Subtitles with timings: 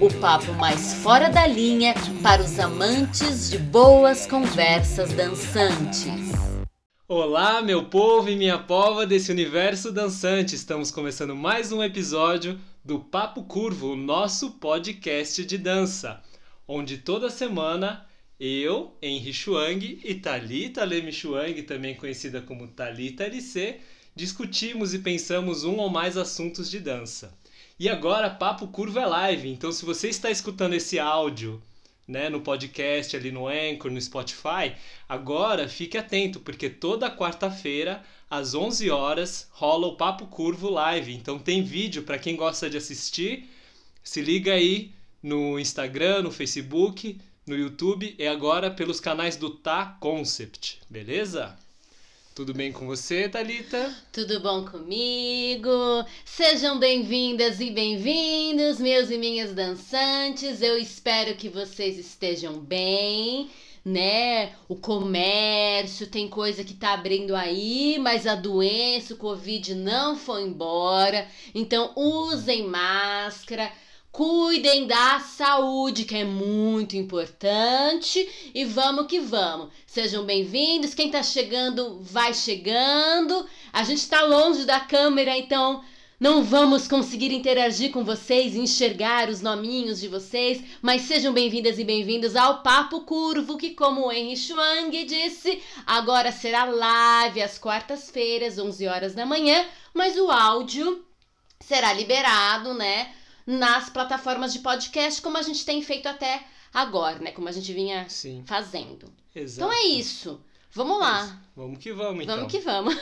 [0.00, 1.92] o papo mais fora da linha
[2.22, 6.06] para os amantes de boas conversas dançantes.
[7.08, 10.54] Olá, meu povo e minha pova desse universo dançante.
[10.54, 16.22] Estamos começando mais um episódio do Papo Curvo, o nosso podcast de dança,
[16.66, 18.06] onde toda semana
[18.38, 23.80] eu, Henry Chuang e Thalita Leme Chuang, também conhecida como Thalita LC,
[24.14, 27.37] discutimos e pensamos um ou mais assuntos de dança.
[27.80, 31.62] E agora, Papo Curvo é live, então se você está escutando esse áudio
[32.08, 34.74] né, no podcast, ali no Anchor, no Spotify,
[35.08, 41.14] agora fique atento, porque toda quarta-feira, às 11 horas, rola o Papo Curvo Live.
[41.14, 43.48] Então tem vídeo para quem gosta de assistir.
[44.02, 44.90] Se liga aí
[45.22, 51.56] no Instagram, no Facebook, no YouTube e agora pelos canais do Tá Concept, beleza?
[52.38, 53.92] Tudo bem com você, Talita?
[54.12, 55.68] Tudo bom comigo?
[56.24, 60.62] Sejam bem-vindas e bem-vindos, meus e minhas dançantes.
[60.62, 63.50] Eu espero que vocês estejam bem,
[63.84, 64.52] né?
[64.68, 70.42] O comércio tem coisa que tá abrindo aí, mas a doença, o Covid não foi
[70.42, 71.26] embora.
[71.52, 73.68] Então usem máscara
[74.10, 78.28] Cuidem da saúde, que é muito importante.
[78.54, 79.70] E vamos que vamos.
[79.86, 80.94] Sejam bem-vindos.
[80.94, 83.46] Quem tá chegando, vai chegando.
[83.72, 85.84] A gente tá longe da câmera, então
[86.18, 91.84] não vamos conseguir interagir com vocês, enxergar os nominhos de vocês, mas sejam bem-vindas e
[91.84, 98.58] bem-vindos ao Papo Curvo, que, como o Henry Schwang disse, agora será live às quartas-feiras,
[98.58, 99.64] 11 horas da manhã,
[99.94, 101.06] mas o áudio
[101.60, 103.12] será liberado, né?
[103.48, 107.32] Nas plataformas de podcast, como a gente tem feito até agora, né?
[107.32, 108.44] Como a gente vinha Sim.
[108.44, 109.10] fazendo.
[109.34, 109.72] Exato.
[109.72, 110.38] Então é isso.
[110.70, 111.40] Vamos lá.
[111.56, 112.36] Vamos que vamos, então.
[112.36, 112.94] Vamos que vamos.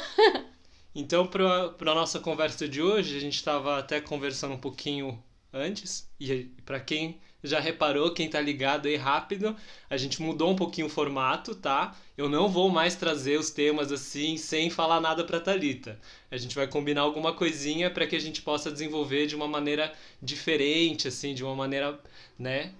[0.95, 5.21] então, para a nossa conversa de hoje, a gente estava até conversando um pouquinho
[5.53, 9.57] antes, e para quem já reparou, quem tá ligado aí rápido,
[9.89, 11.97] a gente mudou um pouquinho o formato, tá?
[12.17, 15.99] Eu não vou mais trazer os temas assim sem falar nada para Talita.
[16.31, 19.93] A gente vai combinar alguma coisinha para que a gente possa desenvolver de uma maneira
[20.21, 22.01] diferente, assim, de uma maneira,
[22.39, 22.73] né,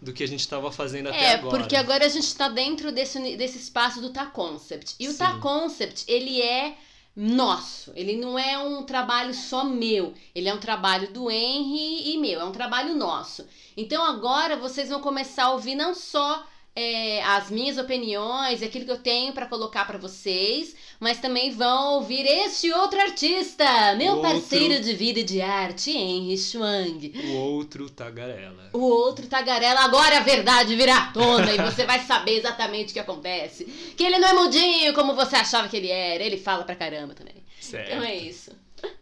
[0.00, 1.56] do que a gente estava fazendo até é, agora.
[1.56, 4.94] É, porque agora a gente está dentro desse, desse espaço do Ta Concept.
[4.98, 6.76] E o Ta Concept, ele é
[7.16, 7.92] nosso.
[7.94, 10.14] Ele não é um trabalho só meu.
[10.34, 12.40] Ele é um trabalho do Henry e meu.
[12.40, 13.46] É um trabalho nosso.
[13.76, 16.44] Então agora vocês vão começar a ouvir não só
[16.76, 21.94] é, as minhas opiniões, aquilo que eu tenho para colocar para vocês, mas também vão
[21.94, 24.30] ouvir este outro artista, meu outro...
[24.30, 27.12] parceiro de vida e de arte, Henry Schwang.
[27.28, 28.70] O outro tagarela.
[28.72, 29.80] O outro tagarela.
[29.80, 33.64] Agora a verdade virá à tona e você vai saber exatamente o que acontece.
[33.96, 36.24] Que ele não é mudinho como você achava que ele era.
[36.24, 37.36] Ele fala pra caramba também.
[37.60, 37.92] Certo.
[37.92, 38.50] Então é isso.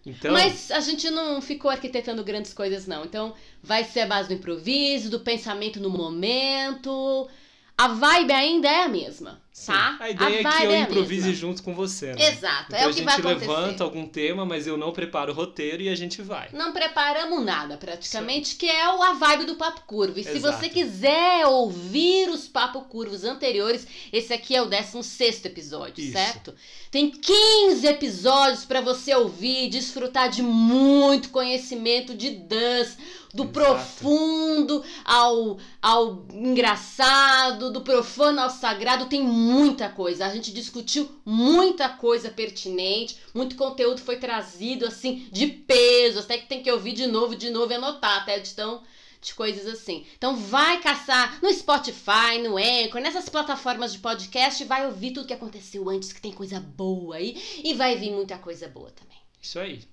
[0.05, 0.33] Então...
[0.33, 3.05] Mas a gente não ficou arquitetando grandes coisas, não.
[3.05, 7.29] Então vai ser a base do improviso, do pensamento no momento
[7.77, 9.71] a vibe ainda é a mesma, Sim.
[9.71, 9.99] tá?
[10.01, 12.29] A ideia a é que eu é improvise junto com você, né?
[12.31, 13.29] Exato, então é o que vai acontecer.
[13.29, 16.49] a gente levanta algum tema, mas eu não preparo o roteiro e a gente vai.
[16.55, 18.57] Não preparamos nada, praticamente, Sim.
[18.57, 20.19] que é a vibe do Papo Curvo.
[20.19, 20.37] E Exato.
[20.37, 26.13] se você quiser ouvir os Papo Curvos anteriores, esse aqui é o 16 episódio, Isso.
[26.13, 26.55] certo?
[26.91, 32.97] Tem 15 episódios para você ouvir, desfrutar de muito conhecimento de dance
[33.35, 33.53] do Exato.
[33.53, 40.27] profundo ao, ao engraçado, do profano ao sagrado, tem muita coisa.
[40.27, 46.47] A gente discutiu muita coisa pertinente, muito conteúdo foi trazido assim de peso, até que
[46.47, 48.83] tem que ouvir de novo, de novo e anotar, até de tão
[49.21, 50.05] de coisas assim.
[50.17, 55.33] Então vai caçar no Spotify, no Anchor, nessas plataformas de podcast vai ouvir tudo que
[55.33, 59.19] aconteceu antes, que tem coisa boa aí e vai vir muita coisa boa também.
[59.41, 59.85] Isso aí.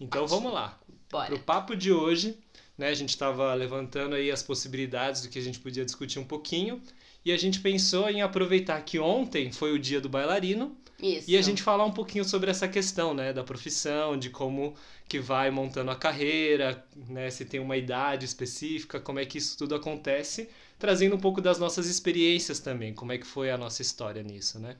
[0.00, 0.40] Então Ótimo.
[0.40, 0.78] vamos lá.
[1.10, 1.26] Bora.
[1.26, 2.38] Pro papo de hoje,
[2.76, 2.88] né?
[2.88, 6.80] A gente estava levantando aí as possibilidades do que a gente podia discutir um pouquinho.
[7.24, 11.30] E a gente pensou em aproveitar que ontem foi o dia do bailarino isso.
[11.30, 14.74] e a gente falar um pouquinho sobre essa questão, né, da profissão, de como
[15.08, 19.56] que vai montando a carreira, né, se tem uma idade específica, como é que isso
[19.56, 20.48] tudo acontece,
[20.78, 24.58] trazendo um pouco das nossas experiências também, como é que foi a nossa história nisso,
[24.58, 24.76] né?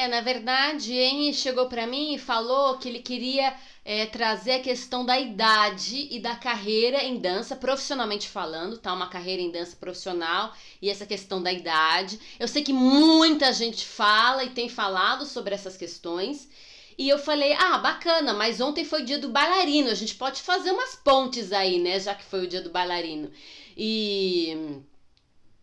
[0.00, 3.54] É, na verdade, Henry chegou para mim e falou que ele queria
[3.84, 8.94] é, trazer a questão da idade e da carreira em dança, profissionalmente falando, tá?
[8.94, 12.18] Uma carreira em dança profissional e essa questão da idade.
[12.38, 16.48] Eu sei que muita gente fala e tem falado sobre essas questões.
[16.96, 20.40] E eu falei, ah, bacana, mas ontem foi o dia do bailarino, a gente pode
[20.40, 22.00] fazer umas pontes aí, né?
[22.00, 23.30] Já que foi o dia do bailarino.
[23.76, 24.80] E.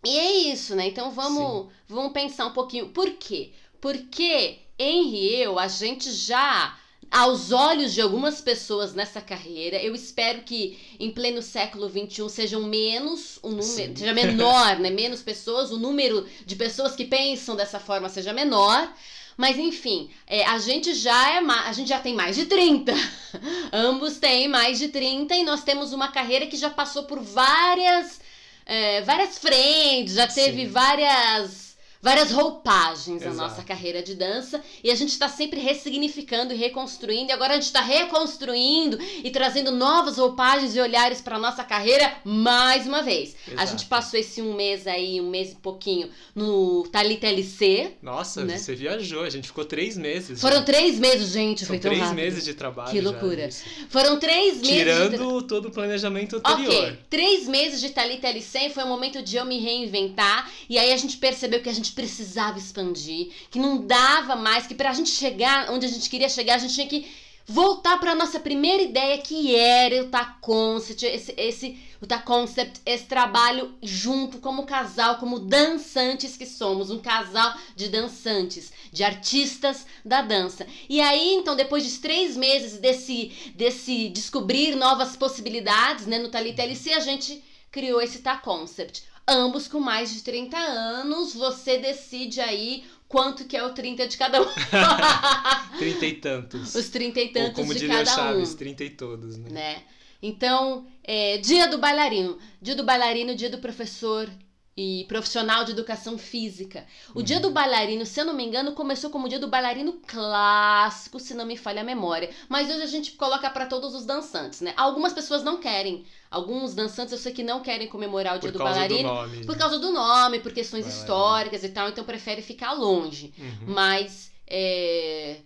[0.05, 0.87] E é isso, né?
[0.87, 2.89] Então vamos, vamos pensar um pouquinho.
[2.89, 3.51] Por quê?
[3.79, 6.77] Porque Henry e eu, a gente já
[7.09, 12.63] aos olhos de algumas pessoas nessa carreira, eu espero que em pleno século XXI sejam
[12.63, 13.95] menos, o número, Sim.
[13.95, 14.89] seja menor, né?
[14.89, 18.93] Menos pessoas, o número de pessoas que pensam dessa forma seja menor.
[19.37, 22.91] Mas enfim, é, a gente já é a gente já tem mais de 30.
[23.71, 28.19] Ambos têm mais de 30 e nós temos uma carreira que já passou por várias
[28.65, 30.71] é, várias frentes, já teve Sim.
[30.71, 31.66] várias
[32.01, 33.35] várias roupagens Exato.
[33.35, 37.31] na nossa carreira de dança e a gente está sempre ressignificando e reconstruindo.
[37.31, 42.13] E agora a gente está reconstruindo e trazendo novas roupagens e olhares para nossa carreira
[42.23, 43.35] mais uma vez.
[43.47, 43.61] Exato.
[43.61, 47.93] A gente passou esse um mês aí, um mês e pouquinho no Thalita LC.
[48.01, 48.57] Nossa, né?
[48.57, 50.39] você viajou, a gente ficou três meses.
[50.39, 50.63] Foram já.
[50.63, 52.15] três meses, gente, São foi tão três rápido.
[52.15, 52.91] meses de trabalho.
[52.91, 53.49] Que loucura.
[53.89, 54.77] Foram três meses.
[54.77, 55.47] Tirando de...
[55.47, 56.67] todo o planejamento anterior.
[56.67, 60.91] Ok, três meses de Thalita LC foi o momento de eu me reinventar e aí
[60.93, 64.93] a gente percebeu que a gente precisava expandir, que não dava mais, que para a
[64.93, 67.07] gente chegar onde a gente queria chegar, a gente tinha que
[67.47, 72.81] voltar para nossa primeira ideia que era o Ta Concept, esse, esse o Ta Concept,
[72.85, 79.87] esse trabalho junto como casal, como dançantes que somos, um casal de dançantes, de artistas
[80.05, 80.67] da dança.
[80.87, 86.61] E aí, então, depois de três meses desse, desse descobrir novas possibilidades, né, no Talita
[86.61, 92.39] LC, a gente criou esse Ta Concept ambos com mais de 30 anos, você decide
[92.39, 94.45] aí quanto que é o 30 de cada um.
[95.77, 96.75] trinta e tantos.
[96.75, 98.55] Os trinta e tantos Ou como de cada Chaves, um.
[98.55, 99.49] trinta e todos, né?
[99.49, 99.83] né?
[100.21, 102.37] Então, é, dia do bailarino.
[102.61, 104.29] Dia do bailarino, dia do professor
[104.77, 106.85] e profissional de educação física.
[107.15, 107.25] O uhum.
[107.25, 111.19] dia do bailarino, se eu não me engano, começou como o dia do bailarino clássico,
[111.19, 112.29] se não me falha a memória.
[112.47, 114.73] Mas hoje a gente coloca para todos os dançantes, né?
[114.77, 116.05] Algumas pessoas não querem.
[116.29, 119.45] Alguns dançantes eu sei que não querem comemorar o dia por do bailarino do nome,
[119.45, 121.03] por causa do nome, por questões bailarino.
[121.03, 123.33] históricas e tal, então prefere ficar longe.
[123.39, 123.73] Uhum.
[123.73, 125.37] Mas é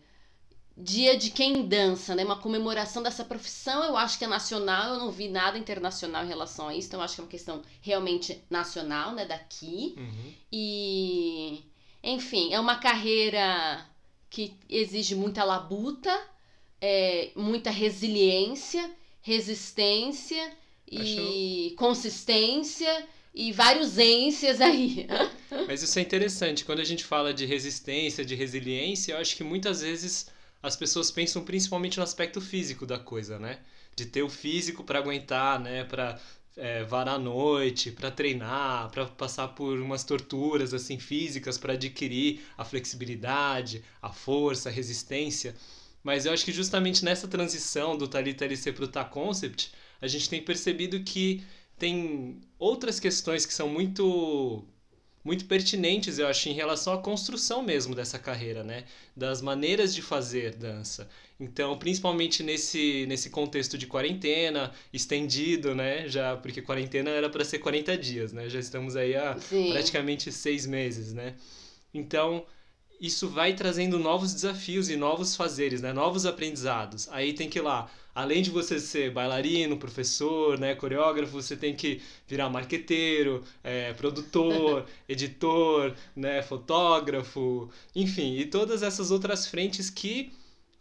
[0.84, 2.24] Dia de quem dança, né?
[2.24, 6.28] Uma comemoração dessa profissão, eu acho que é nacional, eu não vi nada internacional em
[6.28, 9.26] relação a isso, então eu acho que é uma questão realmente nacional, né?
[9.26, 9.96] Daqui.
[9.98, 10.34] Uhum.
[10.52, 11.64] E,
[12.04, 13.86] enfim, é uma carreira
[14.30, 16.18] que exige muita labuta,
[16.80, 18.90] é, muita resiliência,
[19.22, 20.52] resistência
[20.90, 21.76] e acho...
[21.76, 25.08] consistência e vários ênsias aí.
[25.68, 26.66] Mas isso é interessante.
[26.66, 30.28] Quando a gente fala de resistência, de resiliência, eu acho que muitas vezes
[30.62, 33.60] as pessoas pensam principalmente no aspecto físico da coisa, né?
[33.96, 35.84] De ter o físico para aguentar, né?
[35.84, 36.20] Para
[36.56, 42.42] é, varar a noite, para treinar, para passar por umas torturas assim físicas para adquirir
[42.58, 45.56] a flexibilidade, a força, a resistência.
[46.04, 49.72] Mas eu acho que justamente nessa transição do Talita LC para o Ta Concept,
[50.02, 51.44] a gente tem percebido que
[51.78, 54.64] tem outras questões que são muito
[55.24, 58.86] muito pertinentes, eu acho, em relação à construção mesmo dessa carreira, né?
[59.16, 61.08] Das maneiras de fazer dança.
[61.40, 66.08] Então, principalmente nesse, nesse contexto de quarentena, estendido, né?
[66.08, 68.50] Já, porque quarentena era para ser 40 dias, né?
[68.50, 69.72] Já estamos aí há Sim.
[69.72, 71.36] praticamente seis meses, né?
[71.94, 72.46] Então,
[73.00, 75.92] isso vai trazendo novos desafios e novos fazeres, né?
[75.92, 77.10] Novos aprendizados.
[77.12, 81.76] Aí tem que ir lá além de você ser bailarino, professor, né, coreógrafo, você tem
[81.76, 90.32] que virar marqueteiro, é, produtor, editor, né, fotógrafo, enfim, e todas essas outras frentes que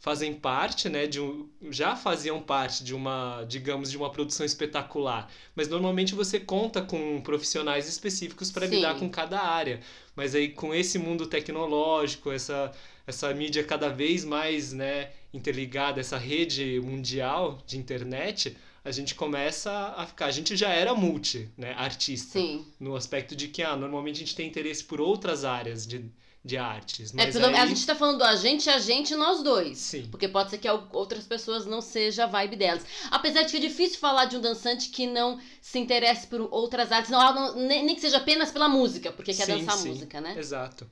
[0.01, 5.31] fazem parte, né, de um, já faziam parte de uma, digamos, de uma produção espetacular,
[5.55, 9.81] mas normalmente você conta com profissionais específicos para lidar com cada área.
[10.17, 12.73] Mas aí com esse mundo tecnológico, essa
[13.11, 19.95] essa mídia cada vez mais, né, interligada, essa rede mundial de internet, a gente começa
[19.97, 20.27] a ficar.
[20.27, 22.39] A gente já era multi, né, artista.
[22.39, 22.67] Sim.
[22.79, 26.11] No aspecto de que, ah, normalmente a gente tem interesse por outras áreas de,
[26.43, 27.15] de artes.
[27.15, 27.57] É, é, pelo, aí...
[27.57, 29.77] a gente tá falando do a gente, a gente nós dois.
[29.77, 30.09] Sim.
[30.11, 32.85] Porque pode ser que outras pessoas não seja a vibe delas.
[33.11, 36.91] Apesar de que é difícil falar de um dançante que não se interesse por outras
[36.91, 39.89] artes, não, não nem, nem que seja apenas pela música, porque quer sim, dançar sim.
[39.91, 40.35] música, né?
[40.39, 40.91] Exato.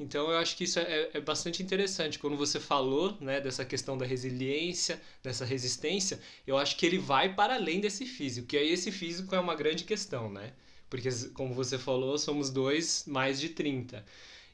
[0.00, 2.18] Então eu acho que isso é, é bastante interessante.
[2.18, 7.34] Quando você falou né, dessa questão da resiliência, dessa resistência, eu acho que ele vai
[7.34, 8.54] para além desse físico.
[8.54, 10.52] E aí esse físico é uma grande questão, né?
[10.88, 14.04] Porque, como você falou, somos dois mais de 30.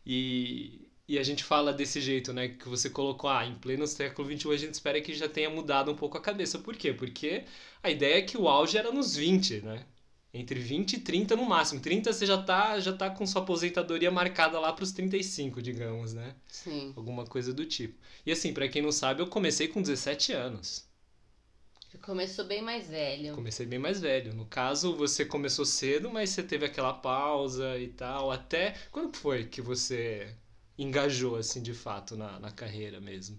[0.05, 2.49] E E a gente fala desse jeito, né?
[2.49, 5.91] Que você colocou, ah, em pleno século XXI a gente espera que já tenha mudado
[5.93, 6.59] um pouco a cabeça.
[6.59, 6.93] Por quê?
[6.93, 7.45] Porque
[7.83, 9.87] a ideia é que o auge era nos 20, né?
[10.37, 11.81] Entre 20 e 30 no máximo.
[11.81, 16.35] 30 você já tá, já tá com sua aposentadoria marcada lá pros 35, digamos, né?
[16.47, 16.93] Sim.
[16.95, 17.99] Alguma coisa do tipo.
[18.25, 20.87] E assim, para quem não sabe, eu comecei com 17 anos.
[22.03, 23.35] Começou bem mais velho.
[23.35, 24.35] Comecei bem mais velho.
[24.35, 28.31] No caso, você começou cedo, mas você teve aquela pausa e tal.
[28.31, 28.75] Até.
[28.91, 30.35] Quando foi que você
[30.79, 33.39] engajou, assim, de fato, na, na carreira mesmo?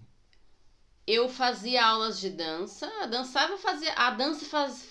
[1.06, 2.86] Eu fazia aulas de dança.
[3.06, 3.92] Dançava, fazia.
[3.94, 4.84] A dança faz,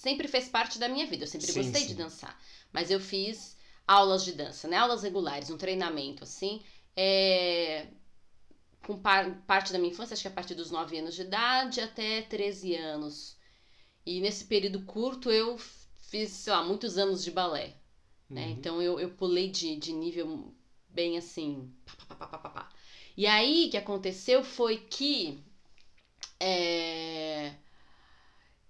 [0.00, 1.24] sempre fez parte da minha vida.
[1.24, 1.86] Eu sempre Sim, gostei sim.
[1.86, 2.38] de dançar.
[2.72, 4.76] Mas eu fiz aulas de dança, né?
[4.78, 6.62] Aulas regulares, um treinamento, assim.
[6.96, 7.86] É,
[8.86, 11.80] Com par- parte da minha infância, acho que a partir dos 9 anos de idade
[11.80, 13.36] até 13 anos.
[14.06, 17.74] E nesse período curto eu fiz, sei lá, muitos anos de balé.
[18.34, 18.50] né?
[18.50, 18.50] Uhum.
[18.50, 20.54] Então eu, eu pulei de, de nível
[20.88, 21.70] bem assim.
[22.08, 22.68] pá, pá, pá.
[23.16, 25.44] E aí o que aconteceu foi que
[26.38, 27.54] é,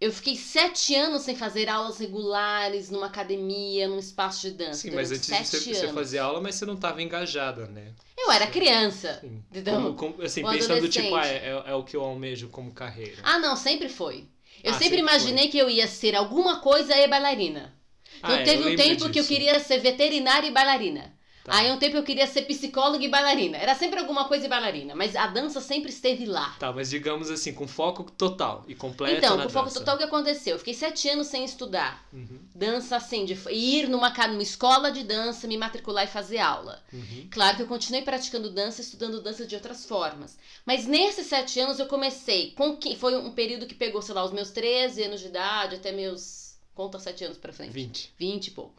[0.01, 4.75] eu fiquei sete anos sem fazer aulas regulares numa academia, num espaço de dança.
[4.81, 7.93] Sim, mas antes você, você fazia aula, mas você não estava engajada, né?
[8.19, 9.19] Eu era criança.
[9.21, 9.43] Sim.
[9.53, 12.73] Então, Como- como- assim, pensando tipo, ah, é, é- é o que eu almejo como
[12.73, 13.19] carreira.
[13.23, 14.27] Ah, não, sempre foi.
[14.63, 17.75] Eu Ah, sempre sempre imaginei que eu ia ser alguma coisa e bailarina.
[18.19, 19.29] Então Ah, teve um tempo que eu disso.
[19.29, 21.15] queria ser veterinária e bailarina.
[21.45, 21.57] Tá.
[21.57, 23.57] Aí um tempo eu queria ser psicóloga e bailarina.
[23.57, 26.55] Era sempre alguma coisa e bailarina, mas a dança sempre esteve lá.
[26.59, 30.05] Tá, mas digamos assim, com foco total e completo então, com foco total, o que
[30.05, 30.55] aconteceu?
[30.55, 32.07] Eu fiquei sete anos sem estudar.
[32.13, 36.83] Uhum, Dança assim, de ir numa, numa escola de dança, me matricular e fazer aula.
[36.93, 37.29] uhum.
[37.31, 40.37] Claro que eu continuei praticando dança, estudando dança de outras formas.
[40.67, 44.25] Mas nesses sete anos eu comecei, com que foi um período que pegou, sei lá,
[44.25, 46.50] os meus 13 anos de idade até meus.
[46.75, 47.73] Conta sete anos pra frente.
[47.73, 48.15] 20.
[48.19, 48.75] 20 e pouco.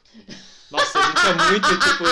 [0.72, 2.04] Nossa, a gente é muito, tipo,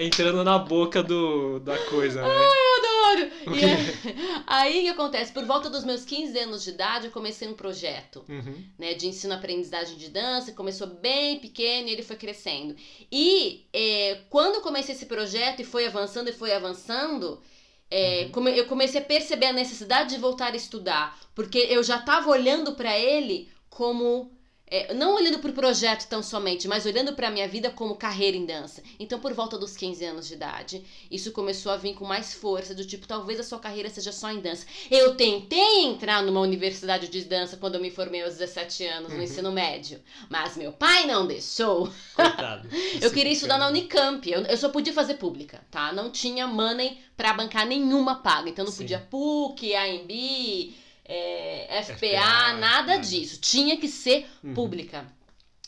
[0.00, 2.28] entrando na boca do, da coisa, né?
[2.28, 3.30] Adoro!
[3.48, 3.64] O E quê?
[3.66, 5.32] aí, aí o que acontece?
[5.32, 8.24] Por volta dos meus 15 anos de idade, eu comecei um projeto.
[8.28, 8.62] Uhum.
[8.78, 12.76] né, de ensino-aprendizagem de dança, começou bem pequeno e ele foi crescendo.
[13.10, 17.42] E é, quando eu comecei esse projeto e foi avançando e foi avançando,
[17.90, 18.30] é, Uhum.
[18.32, 22.30] come- eu comecei a perceber a necessidade de voltar a estudar, porque eu já estava
[22.30, 24.30] olhando para ele como
[24.74, 27.94] é, não olhando para o projeto tão somente, mas olhando para a minha vida como
[27.94, 28.82] carreira em dança.
[28.98, 32.74] Então, por volta dos 15 anos de idade, isso começou a vir com mais força,
[32.74, 34.64] do tipo, talvez a sua carreira seja só em dança.
[34.90, 39.18] Eu tentei entrar numa universidade de dança quando eu me formei aos 17 anos, no
[39.18, 39.22] Uhum.
[39.24, 40.00] ensino médio,
[40.30, 41.92] mas meu pai não deixou.
[42.14, 42.68] Coitado.
[43.02, 45.92] Eu queria estudar na Unicamp, eu, eu só podia fazer pública, tá?
[45.92, 48.78] Não tinha money pra bancar nenhuma paga, então não Sim.
[48.84, 50.74] podia PUC, AMB,
[51.14, 53.40] é, FPA, FPA, nada disso.
[53.40, 54.54] Tinha que ser Uhum.
[54.54, 55.06] pública.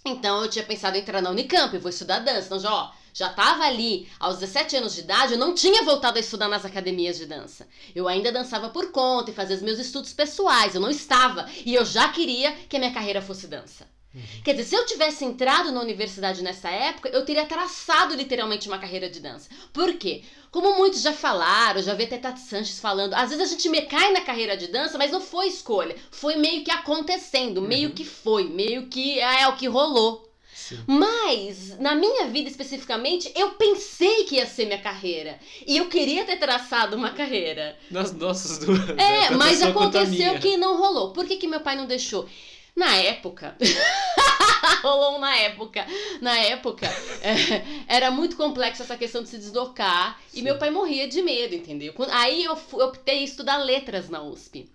[0.04, 2.46] Então eu tinha pensado em entrar na Unicamp, eu vou estudar dança.
[2.46, 6.18] Então já, ó, já tava ali aos 17 anos de idade, eu não tinha voltado
[6.18, 7.66] a estudar nas academias de dança.
[7.94, 11.48] Eu ainda dançava por conta e fazia os meus estudos pessoais, eu não estava.
[11.64, 13.86] E eu já queria que a minha carreira fosse dança.
[14.14, 14.23] Uhum.
[14.44, 18.78] Quer dizer, se eu tivesse entrado na universidade nessa época, eu teria traçado literalmente uma
[18.78, 19.49] carreira de dança.
[19.73, 20.23] Por quê?
[20.50, 23.83] Como muitos já falaram, já vi até Tati Sanches falando, às vezes a gente me
[23.83, 25.97] cai na carreira de dança, mas não foi escolha.
[26.12, 27.94] Foi meio que acontecendo, meio Uhum.
[27.94, 30.23] que foi, meio que é o que rolou.
[30.54, 30.78] Sim.
[30.87, 35.38] Mas, na minha vida especificamente, eu pensei que ia ser minha carreira.
[35.66, 37.76] E eu queria ter traçado uma carreira.
[37.90, 38.88] Nas nossas duas.
[38.90, 39.30] É, né?
[39.37, 41.12] Mas aconteceu que não rolou.
[41.12, 42.26] Por que, que meu pai não deixou?
[42.76, 43.56] Na época.
[44.82, 45.86] rolou na época.
[46.20, 46.86] Na época,
[47.22, 47.64] é,
[47.96, 50.18] era muito complexo essa questão de se deslocar.
[50.28, 50.40] Sim.
[50.40, 51.92] E meu pai morria de medo, entendeu?
[51.92, 54.70] Quando- Aí eu, eu optei estudar letras na USP.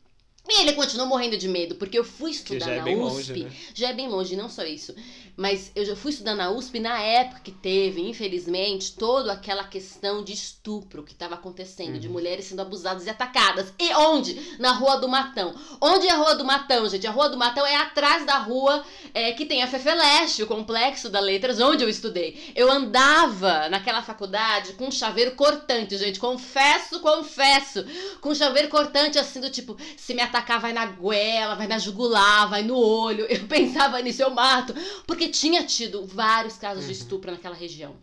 [0.52, 3.14] E ele continuou morrendo de medo, porque eu fui estudar já é na bem USP.
[3.14, 3.52] longe, né?
[3.74, 4.96] Já é bem longe, não só isso.
[5.38, 10.24] Mas eu já fui estudar na USP na época que teve, infelizmente, toda aquela questão
[10.24, 12.14] de estupro que estava acontecendo, de Uhum.
[12.14, 13.72] mulheres sendo abusadas e atacadas.
[13.80, 14.58] E onde?
[14.60, 15.54] Na Rua do Matão.
[15.80, 17.08] Onde é a Rua do Matão, gente?
[17.08, 21.10] A Rua do Matão é atrás da rua é, que tem a Fefeleste, o complexo
[21.10, 22.52] da Letras, onde eu estudei.
[22.56, 26.20] Eu andava naquela faculdade com um chaveiro cortante, gente.
[26.20, 27.86] Confesso, confesso.
[28.20, 31.78] Com um chaveiro cortante, assim, do tipo, se me atacar, vai na goela, vai na
[31.78, 33.26] jugular, vai no olho.
[33.26, 34.74] Eu pensava nisso, eu mato.
[35.06, 36.98] Porque tinha tido vários casos de Uhum.
[36.98, 37.96] estupro naquela região.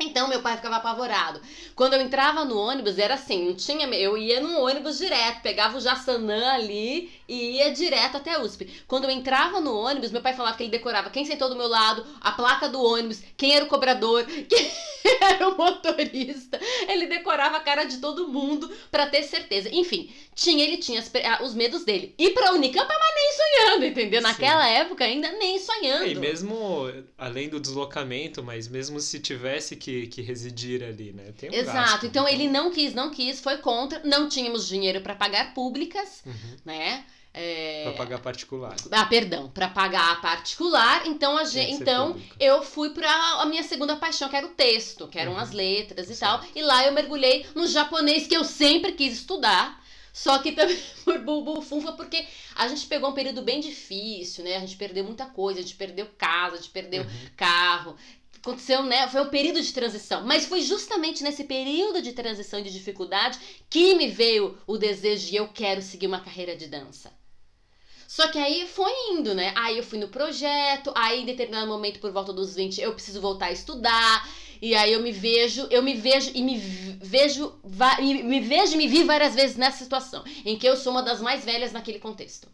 [0.00, 1.40] Então meu pai ficava apavorado.
[1.74, 3.86] Quando eu entrava no ônibus, era assim, não tinha.
[3.88, 8.84] Eu ia no ônibus direto, pegava o Jaçanã ali e ia direto até a USP.
[8.86, 11.68] Quando eu entrava no ônibus, meu pai falava que ele decorava quem sentou do meu
[11.68, 14.72] lado, a placa do ônibus, quem era o cobrador, quem
[15.20, 16.58] era o motorista.
[16.88, 19.68] Ele decorava a cara de todo mundo pra ter certeza.
[19.72, 21.02] Enfim, tinha, ele tinha
[21.42, 22.14] os medos dele.
[22.18, 24.20] E pra Unicamp, mas nem sonhando, entendeu?
[24.20, 24.26] Sim.
[24.26, 26.06] Naquela época ainda nem sonhando.
[26.06, 31.32] E mesmo, além do deslocamento, mas mesmo se tivesse que, que residir ali, né?
[31.36, 31.76] Tem um Exato.
[31.76, 34.00] gasto, então ele não quis, não quis, foi contra.
[34.04, 36.56] Não tínhamos dinheiro para pagar públicas, Uhum.
[36.64, 37.04] né?
[37.34, 37.84] É...
[37.84, 38.76] Pra pagar particular.
[38.90, 41.06] Ah, perdão, para pagar particular.
[41.06, 42.36] Então a gente, então público.
[42.38, 43.10] eu fui para
[43.40, 45.38] a minha segunda paixão, que era o texto, que eram Uhum.
[45.38, 46.40] as letras e Certo.
[46.42, 46.48] tal.
[46.54, 49.82] E lá eu mergulhei no japonês que eu sempre quis estudar.
[50.12, 52.22] Só que também por bubufunfa, porque
[52.54, 54.56] a gente pegou um período bem difícil, né?
[54.56, 57.10] A gente perdeu muita coisa, a gente perdeu casa, a gente perdeu Uhum.
[57.34, 57.96] carro.
[58.42, 59.06] Aconteceu, né?
[59.06, 60.26] Foi um período de transição.
[60.26, 63.38] Mas foi justamente nesse período de transição e de dificuldade
[63.70, 67.12] que me veio o desejo de eu quero seguir uma carreira de dança.
[68.08, 69.54] Só que aí foi indo, né?
[69.56, 73.20] Aí eu fui no projeto, aí em determinado momento, por volta dos 20, eu preciso
[73.20, 74.28] voltar a estudar.
[74.60, 77.54] E aí eu me vejo, eu me vejo e me vejo,
[78.00, 81.20] me vejo e me vi várias vezes nessa situação, em que eu sou uma das
[81.20, 82.48] mais velhas naquele contexto.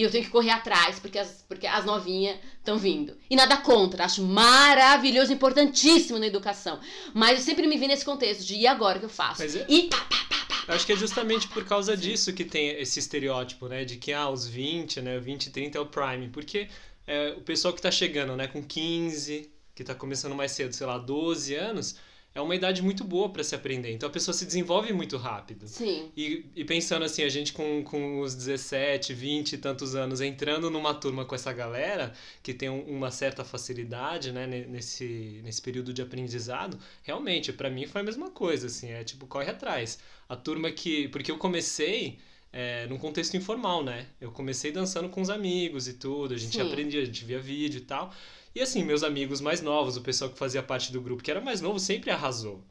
[0.00, 3.14] E eu tenho que correr atrás, porque as, porque as novinhas estão vindo.
[3.28, 6.80] E nada contra, acho maravilhoso, importantíssimo na educação.
[7.12, 9.42] Mas eu sempre me vi nesse contexto de e agora que eu faço?
[9.42, 10.16] Mas é- E pá, pá,
[10.48, 13.84] pá, acho que é justamente por causa disso que tem esse estereótipo, né?
[13.84, 15.18] De que, ah, os 20, né?
[15.20, 16.30] 20 e 30 é o prime.
[16.30, 16.68] Porque
[17.06, 18.46] é, o pessoal que tá chegando, né?
[18.46, 21.96] Com 15, que tá começando mais cedo, sei lá, 12 anos,
[22.34, 23.92] é uma idade muito boa para se aprender.
[23.92, 25.66] Então a pessoa se desenvolve muito rápido.
[25.66, 26.10] Sim.
[26.16, 30.70] E, e pensando assim, a gente com, com os 17, 20 e tantos anos entrando
[30.70, 35.60] numa turma com essa galera que tem um- uma certa facilidade, né, ne- nesse, nesse
[35.60, 39.98] período de aprendizado, realmente, para mim foi a mesma coisa, assim, é tipo, corre atrás.
[40.28, 41.08] A turma que.
[41.08, 42.18] Porque eu comecei.
[42.52, 44.06] É, num contexto informal, né?
[44.20, 46.62] Eu comecei dançando com os amigos e tudo, a gente Sim.
[46.62, 48.12] aprendia, a gente via vídeo e tal.
[48.54, 51.40] E assim, meus amigos mais novos, o pessoal que fazia parte do grupo que era
[51.40, 52.64] mais novo, sempre arrasou.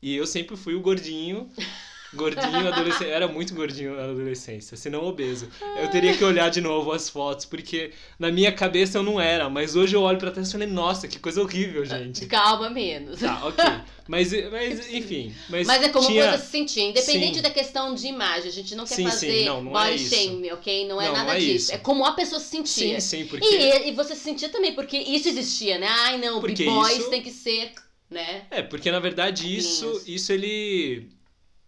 [0.00, 1.50] E eu sempre fui o gordinho,
[2.14, 5.48] gordinho adolescente, era muito gordinho na adolescência, se não obeso.
[5.80, 9.48] Eu teria que olhar de novo as fotos, porque na minha cabeça eu não era,
[9.50, 12.26] mas hoje eu olho pra trás e falei, nossa, que coisa horrível, gente.
[12.26, 13.20] Calma menos.
[13.20, 13.64] Tá, ok.
[14.08, 15.34] Mas, mas enfim.
[15.48, 16.28] Mas, Mas é como tinha...
[16.28, 17.42] coisa se sentir, independente Sim.
[17.42, 18.48] da questão de imagem.
[18.48, 20.14] A gente não quer Sim, sim, fazer não, não é body isso.
[20.14, 20.86] shame, ok?
[20.86, 21.56] Não é Não, nada não é disso.
[21.56, 21.72] isso.
[21.74, 23.00] É como a pessoa se Sim, sentia.
[23.00, 23.44] sim, porque...
[23.44, 25.88] E, e você se sentia também, porque isso existia, né?
[25.90, 27.72] Ai, não, Porque b-boys isso- tem que ser,
[28.08, 28.44] né?
[28.48, 31.08] É, porque na verdade isso, isso ele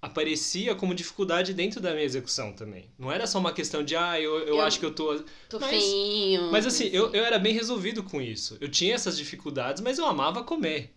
[0.00, 2.88] aparecia como dificuldade dentro da minha execução também.
[2.98, 5.18] Não era só uma questão de, ah, eu, eu, Eu- acho que eu tô...
[5.48, 6.50] Tô Mas- feinho.
[6.52, 8.56] Mas assim, eu, eu era bem resolvido com isso.
[8.60, 10.94] Eu tinha essas dificuldades, mas eu amava comer.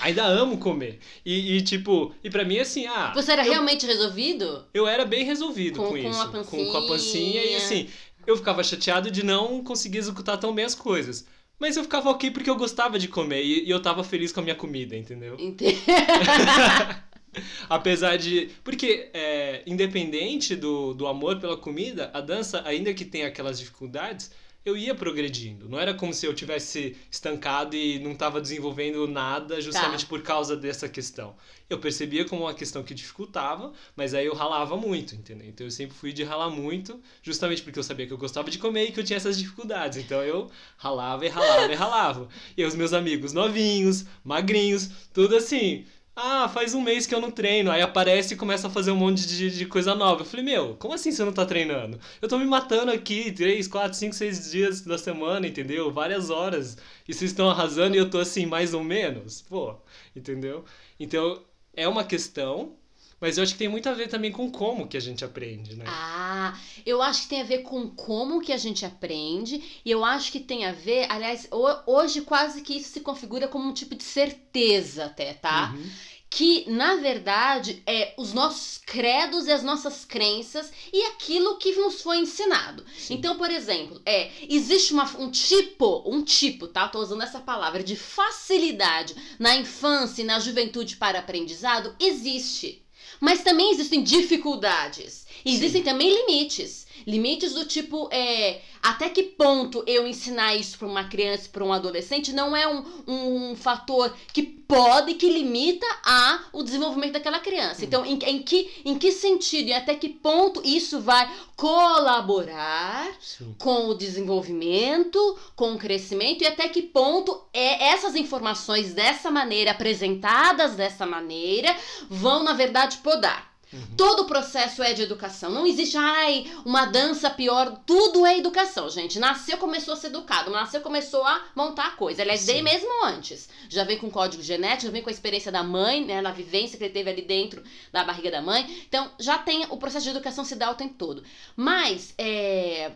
[0.00, 0.98] Ainda amo comer.
[1.26, 3.12] E, e, tipo, e pra mim assim, ah.
[3.14, 4.64] Você era eu, realmente resolvido?
[4.72, 6.22] eu era bem resolvido com, Com- com isso.
[6.22, 7.44] a Com, com a pancinha.
[7.44, 7.88] E assim,
[8.26, 11.26] eu ficava chateado de não conseguir executar tão bem as coisas.
[11.58, 14.40] Mas eu ficava ok porque eu gostava de comer e, e eu tava feliz com
[14.40, 15.36] a minha comida, entendeu?
[15.38, 15.76] Entendi.
[17.68, 18.50] Apesar de.
[18.62, 24.30] Porque, é, independente do, do amor pela comida, a dança, ainda que tenha aquelas dificuldades,
[24.64, 25.68] eu ia progredindo.
[25.68, 30.08] Não era como se eu tivesse estancado e não estava desenvolvendo nada justamente Tá.
[30.08, 31.36] por causa dessa questão.
[31.68, 35.46] Eu percebia como uma questão que dificultava, mas aí eu ralava muito, entendeu?
[35.46, 38.58] Então eu sempre fui de ralar muito, justamente porque eu sabia que eu gostava de
[38.58, 39.98] comer e que eu tinha essas dificuldades.
[39.98, 42.28] Então eu ralava e ralava e ralava.
[42.56, 45.84] E os meus amigos novinhos, magrinhos, tudo assim.
[46.16, 47.70] Ah, faz um mês que eu não treino.
[47.70, 50.22] Aí aparece e começa a fazer um monte de, de coisa nova.
[50.22, 51.98] Eu falei, meu, como assim você não tá treinando?
[52.22, 55.92] Eu tô me matando aqui 3, 4, 5, 6 dias da semana, entendeu?
[55.92, 56.76] Várias horas.
[57.08, 59.42] E vocês estão arrasando e eu tô assim, mais ou menos.
[59.42, 59.76] Pô,
[60.14, 60.64] entendeu?
[61.00, 62.76] Então, é uma questão,
[63.24, 65.74] mas eu acho que tem muito a ver também com como que a gente aprende,
[65.74, 65.84] né?
[65.88, 70.04] Ah, eu acho que tem a ver com como que a gente aprende e eu
[70.04, 73.72] acho que tem a ver, aliás, ho- hoje quase que isso se configura como um
[73.72, 75.72] tipo de certeza até, tá?
[75.74, 75.90] Uhum.
[76.28, 82.02] Que na verdade é os nossos credos e as nossas crenças e aquilo que nos
[82.02, 82.84] foi ensinado.
[82.98, 83.14] Sim.
[83.14, 86.88] Então, por exemplo, é, existe uma, um tipo, um tipo, tá?
[86.88, 92.83] Tô usando essa palavra de facilidade na infância e na juventude para aprendizado, existe.
[93.24, 95.24] Mas também existem dificuldades.
[95.46, 96.83] Existem também limites.
[97.06, 101.72] Limites do tipo, é, até que ponto eu ensinar isso para uma criança, para um
[101.72, 107.84] adolescente, não é um, um fator que pode, que limita a, o desenvolvimento daquela criança.
[107.84, 113.54] Então, em, em, que, em que sentido e até que ponto isso vai colaborar Sim.
[113.58, 119.70] com o desenvolvimento, com o crescimento e até que ponto é essas informações dessa maneira
[119.70, 121.74] apresentadas dessa maneira
[122.08, 123.53] vão na verdade podar.
[123.72, 123.96] Uhum.
[123.96, 125.50] Todo o processo é de educação.
[125.50, 127.80] Não existe, ai, uma dança pior.
[127.86, 129.18] Tudo é educação, gente.
[129.18, 130.50] Nasceu, começou a ser educado.
[130.50, 132.22] Nasceu, começou a montar a coisa.
[132.22, 132.46] Aliás, Sim.
[132.46, 133.48] desde mesmo antes.
[133.68, 136.20] Já vem com código genético, já vem com a experiência da mãe, né?
[136.20, 138.84] Na vivência que ele teve ali dentro da barriga da mãe.
[138.88, 141.24] Então, já tem o processo de educação se dá o tempo todo.
[141.56, 142.92] Mas, é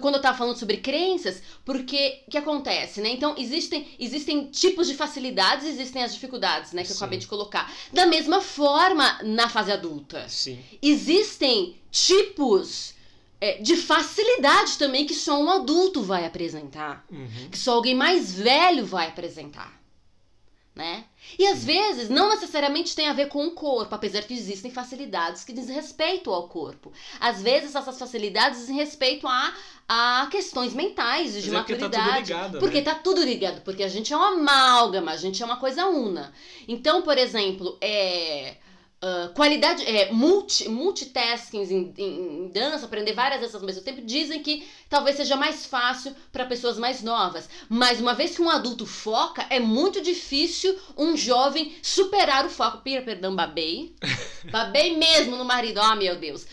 [0.00, 3.10] quando eu tava falando sobre crenças, porque o que acontece, né?
[3.10, 6.82] Então, existem, existem tipos de facilidades, existem as dificuldades, né?
[6.82, 7.02] Que eu Sim.
[7.02, 7.72] acabei de colocar.
[7.92, 10.28] Da mesma forma, na fase adulta.
[10.28, 10.58] Sim.
[10.82, 12.94] Existem tipos
[13.44, 17.04] é, de facilidade também que só um adulto vai apresentar.
[17.10, 17.48] Uhum.
[17.50, 19.82] Que só alguém mais velho vai apresentar.
[20.74, 21.04] Né?
[21.38, 25.44] E às vezes não necessariamente tem a ver com o corpo, apesar que existem facilidades
[25.44, 26.92] que dizem respeito ao corpo.
[27.20, 29.54] Às vezes essas facilidades dizem respeito a,
[29.88, 32.16] a questões mentais, de Mas é porque tá maturidade.
[32.16, 32.82] tudo ligado, Porque né?
[32.84, 36.32] tá tudo ligado, porque a gente é uma amálgama, a gente é uma coisa una.
[36.66, 38.56] Então, por exemplo, é.
[39.02, 44.00] ah, qualidade, é, multi, multitasking em, em- em dança, aprender várias dessas ao mesmo tempo,
[44.00, 47.46] dizem que talvez seja mais fácil para pessoas mais novas.
[47.68, 52.78] Mas uma vez que um adulto foca, é muito difícil um jovem superar o foco.
[52.78, 53.94] Pira, perdão, babei.
[54.50, 56.46] babei mesmo no marido, oh meu Deus.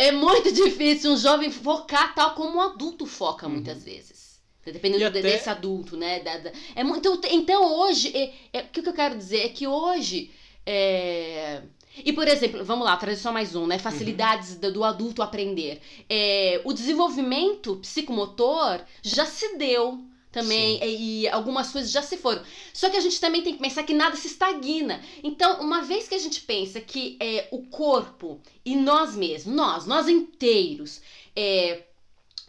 [0.00, 4.40] É muito difícil um jovem focar tal como um adulto foca muitas vezes.
[4.64, 6.20] Dependendo de- até- desse adulto, né?
[6.20, 9.66] Da- da- é muito, então, hoje, é, é- o que eu quero dizer é que
[9.66, 10.30] hoje.
[10.66, 11.62] é,
[12.04, 13.78] e, por exemplo, vamos lá, trazer só mais um, né?
[13.78, 15.80] Facilidades do, do adulto aprender.
[16.08, 19.98] É, o desenvolvimento psicomotor já se deu
[20.30, 22.42] também, e, e algumas coisas já se foram.
[22.72, 25.02] Só que a gente também tem que pensar que nada se estagna.
[25.22, 29.86] Então, uma vez que a gente pensa que é, o corpo e nós mesmos, nós,
[29.86, 31.00] nós inteiros,
[31.34, 31.84] é,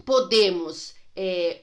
[0.05, 1.61] podemos é,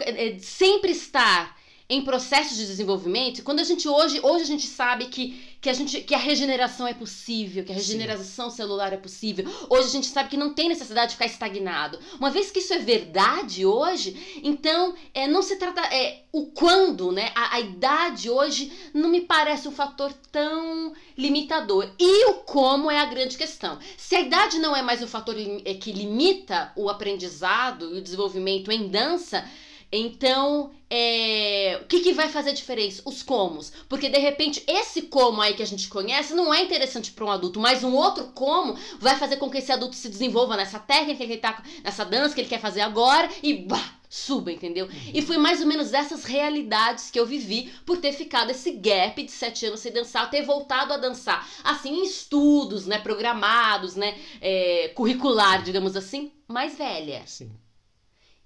[0.00, 5.06] é, sempre estar em processo de desenvolvimento, quando a gente hoje, hoje a gente sabe
[5.06, 7.80] que, que, a gente, que a regeneração é possível, que a Sim.
[7.80, 11.98] regeneração celular é possível, hoje a gente sabe que não tem necessidade de ficar estagnado.
[12.18, 15.82] Uma vez que isso é verdade hoje, então é, não se trata.
[15.94, 17.30] É, o quando, né?
[17.34, 21.88] A, a idade hoje não me parece um fator tão limitador.
[21.98, 23.78] E o como é a grande questão.
[23.96, 28.02] Se a idade não é mais um fator é, que limita o aprendizado e o
[28.02, 29.48] desenvolvimento em dança,
[29.96, 33.02] então, é, o que, que vai fazer diferença?
[33.04, 33.72] Os comos.
[33.88, 37.30] Porque, de repente, esse como aí que a gente conhece não é interessante para um
[37.30, 41.18] adulto, mas um outro como vai fazer com que esse adulto se desenvolva nessa técnica
[41.18, 44.88] que ele tá, nessa dança que ele quer fazer agora e bah, suba, entendeu?
[45.12, 49.20] E foi mais ou menos essas realidades que eu vivi por ter ficado esse gap
[49.22, 54.16] de sete anos sem dançar, ter voltado a dançar, assim, em estudos, né, programados, né,
[54.40, 57.22] é, curricular, digamos assim, mais velha.
[57.26, 57.50] Sim.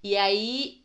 [0.02, 0.77] E aí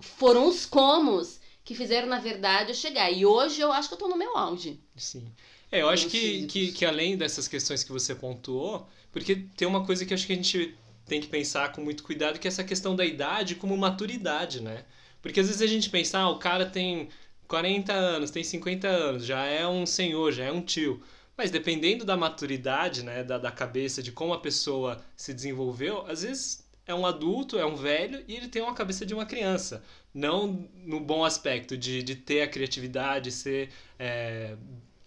[0.00, 3.10] foram os comos que fizeram, na verdade, eu chegar.
[3.10, 4.80] E hoje eu acho que eu tô no meu auge.
[4.96, 5.30] Sim.
[5.70, 9.84] É, eu acho que, que, que além dessas questões que você pontuou, porque tem uma
[9.84, 12.64] coisa que acho que a gente tem que pensar com muito cuidado, que é essa
[12.64, 14.84] questão da idade como maturidade, né?
[15.20, 17.08] Porque às vezes a gente pensa, ah, o cara tem
[17.46, 21.02] 40 anos, tem 50 anos, já é um senhor, já é um tio.
[21.36, 26.22] Mas dependendo da maturidade, né, da, da cabeça, de como a pessoa se desenvolveu, às
[26.22, 29.84] vezes é um adulto, é um velho e ele tem uma cabeça de uma criança.
[30.12, 34.56] Não no bom aspecto de, de ter a criatividade, ser é,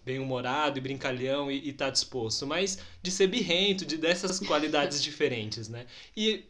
[0.04, 5.86] bem-humorado e brincalhão e estar disposto, mas de ser birrento, de dessas qualidades diferentes, né?
[6.16, 6.44] E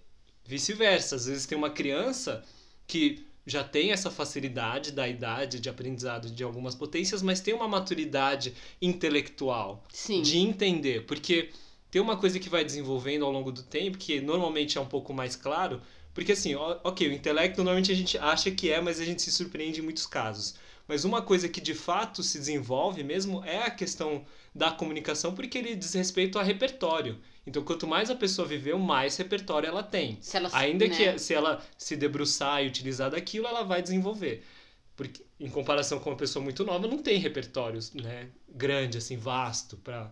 [0.45, 2.45] vice-versa, às vezes tem uma criança
[2.87, 7.67] que já tem essa facilidade da idade de aprendizado de algumas potências, mas tem uma
[7.67, 10.21] maturidade intelectual Sim.
[10.21, 11.51] de entender, porque
[11.93, 15.13] tem uma coisa que vai desenvolvendo ao longo do tempo que normalmente é um pouco
[15.13, 15.83] mais claro,
[16.15, 19.31] porque assim, ok, o intelecto normalmente a gente acha que é, mas a gente se
[19.31, 20.55] surpreende em muitos casos.
[20.89, 24.25] Mas uma coisa que de fato se desenvolve mesmo é a questão
[24.55, 27.19] da comunicação, porque ele diz respeito a repertório.
[27.47, 30.17] Então, quanto mais a pessoa viveu, mais repertório ela tem.
[30.23, 30.97] Se ela, Ainda né?
[30.97, 34.43] que se ela se debruçar e utilizar daquilo, ela vai desenvolver.
[34.97, 39.77] Porque em comparação com uma pessoa muito nova, não tem repertórios, né, grande assim, vasto
[39.77, 40.11] para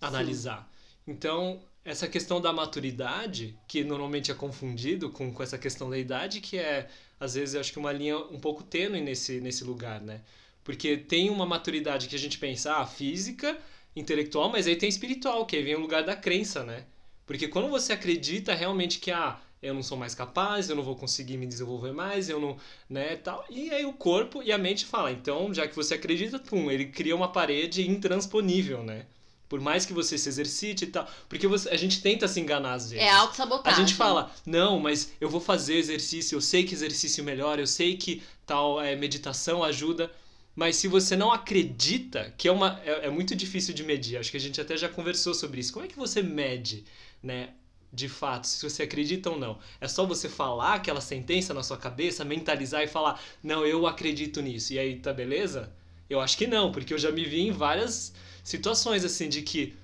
[0.00, 0.70] analisar.
[1.06, 6.40] Então, essa questão da maturidade, que normalmente é confundido com, com essa questão da idade,
[6.40, 10.00] que é às vezes eu acho que uma linha um pouco tênue nesse nesse lugar,
[10.00, 10.20] né?
[10.64, 13.56] Porque tem uma maturidade que a gente pensa, ah, física,
[13.94, 16.84] intelectual, mas aí tem espiritual, que aí vem o lugar da crença, né?
[17.24, 20.96] Porque quando você acredita realmente que ah, eu não sou mais capaz, eu não vou
[20.96, 22.56] conseguir me desenvolver mais, eu não,
[22.88, 26.38] né, tal, e aí o corpo e a mente fala, então, já que você acredita,
[26.38, 29.06] pum, ele cria uma parede intransponível, né?
[29.48, 32.74] Por mais que você se exercite e tal, porque você, a gente tenta se enganar
[32.74, 33.04] às vezes.
[33.04, 33.86] É A autossabotagem.
[33.86, 37.96] gente fala, não, mas eu vou fazer exercício, eu sei que exercício melhora, eu sei
[37.96, 40.10] que tal é, meditação ajuda,
[40.54, 44.30] mas se você não acredita, que é, uma, é, é muito difícil de medir, acho
[44.30, 45.72] que a gente até já conversou sobre isso.
[45.72, 46.84] Como é que você mede,
[47.22, 47.50] né,
[47.92, 49.58] de fato, se você acredita ou não?
[49.80, 54.40] É só você falar aquela sentença na sua cabeça, mentalizar e falar, não, eu acredito
[54.42, 55.72] nisso, e aí tá beleza?
[56.08, 58.12] Eu acho que não, porque eu já me vi em várias
[58.46, 59.74] situações assim de que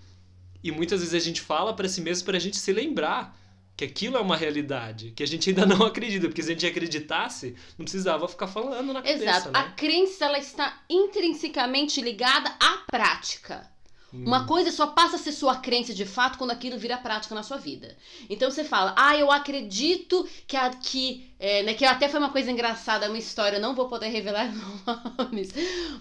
[0.62, 3.36] e muitas vezes a gente fala para si mesmo para a gente se lembrar
[3.76, 6.66] que aquilo é uma realidade, que a gente ainda não acredita, porque se a gente
[6.66, 9.50] acreditasse, não precisava ficar falando na cabeça, Exato.
[9.50, 9.58] né?
[9.58, 13.68] A crença ela está intrinsecamente ligada à prática.
[14.12, 17.42] Uma coisa só passa a ser sua crença de fato quando aquilo vira prática na
[17.42, 17.96] sua vida.
[18.28, 22.28] Então você fala, ah, eu acredito que a, que, é, né, que até foi uma
[22.28, 24.52] coisa engraçada, uma história, eu não vou poder revelar
[25.18, 25.48] nomes,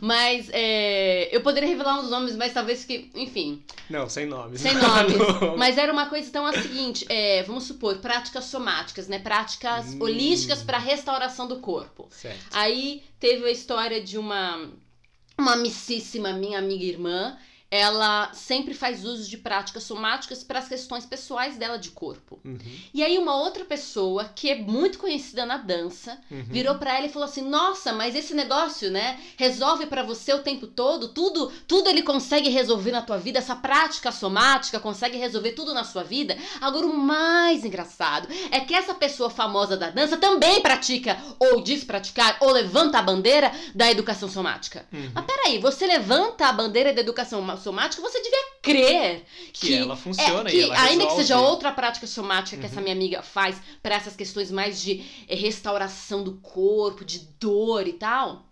[0.02, 4.60] mas é, eu poderia revelar dos nomes, mas talvez que, enfim, Não, sem nomes.
[4.60, 5.18] sem nomes.
[5.58, 10.00] Mas era uma coisa então a seguinte, é, vamos supor, práticas somáticas, né, práticas Hum.
[10.02, 12.08] holísticas para restauração do corpo.
[12.12, 12.38] Certo.
[12.52, 14.70] Aí teve a história de uma
[15.38, 17.38] uma amicíssima minha amiga e irmã.
[17.72, 22.42] Ela sempre faz uso de práticas somáticas para as questões pessoais dela de corpo.
[22.44, 22.60] Uhum,
[22.94, 26.44] E aí uma outra pessoa que é muito conhecida na dança uhum.
[26.44, 30.44] virou pra ela e falou assim: "Nossa, mas esse negócio, né, resolve pra você o
[30.44, 35.54] tempo todo, tudo, tudo ele consegue resolver na tua vida, essa prática somática consegue resolver
[35.54, 36.38] tudo na sua vida".
[36.60, 41.86] Agora o mais engraçado é que essa pessoa famosa da dança também pratica ou diz
[41.86, 44.86] praticar ou levanta a bandeira da educação somática.
[44.92, 45.12] Uhum.
[45.14, 50.50] Mas peraí, você levanta a bandeira da educação somática, você devia crer Que ela funciona
[50.50, 51.22] é, e que ela ainda que resolve.
[51.22, 52.72] seja outra prática somática que Uhum.
[52.72, 57.88] essa minha amiga faz para essas questões mais de eh, restauração do corpo, de dor
[57.88, 58.46] e tal.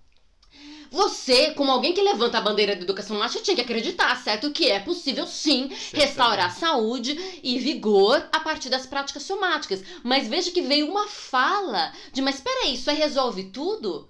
[0.92, 4.50] Você, como alguém que levanta a bandeira da educação somática, tinha que acreditar, certo?
[4.50, 9.84] Que é possível sim restaurar saúde e vigor a partir das práticas somáticas.
[10.04, 14.10] Mas veja que veio uma fala de, mas peraí, isso aí resolve tudo?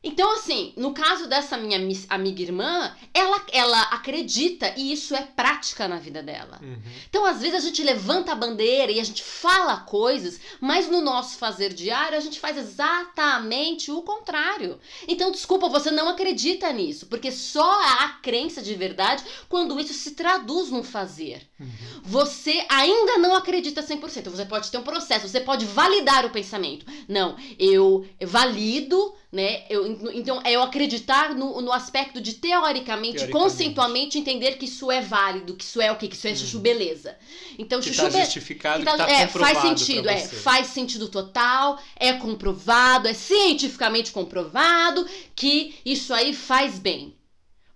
[0.00, 1.76] Então, assim, no caso dessa minha
[2.08, 6.60] amiga irmã, ela, ela acredita e isso é prática na vida dela.
[6.62, 6.80] Uhum.
[7.08, 11.00] Então, às vezes, a gente levanta a bandeira e a gente fala coisas, mas no
[11.00, 14.78] nosso fazer diário a gente faz exatamente o contrário.
[15.08, 20.12] Então, desculpa, você não acredita nisso, porque só há crença de verdade quando isso se
[20.12, 21.47] traduz num fazer.
[21.60, 21.68] Uhum.
[22.04, 24.28] Você ainda não acredita 100%.
[24.30, 26.86] Você pode ter um processo, você pode validar o pensamento.
[27.08, 29.64] Não, eu valido, né?
[29.68, 33.32] Eu, então, é eu acreditar no, no aspecto de teoricamente, Teoricamente.
[33.50, 36.06] conceitualmente entender que isso é válido, que isso é o quê?
[36.06, 37.16] Que isso é chuchu beleza.
[37.58, 40.68] Então, Que chuchu tá be- justificado, que que tá- tá é, faz sentido, é, faz
[40.68, 47.17] sentido total, é comprovado, é cientificamente comprovado que isso aí faz bem.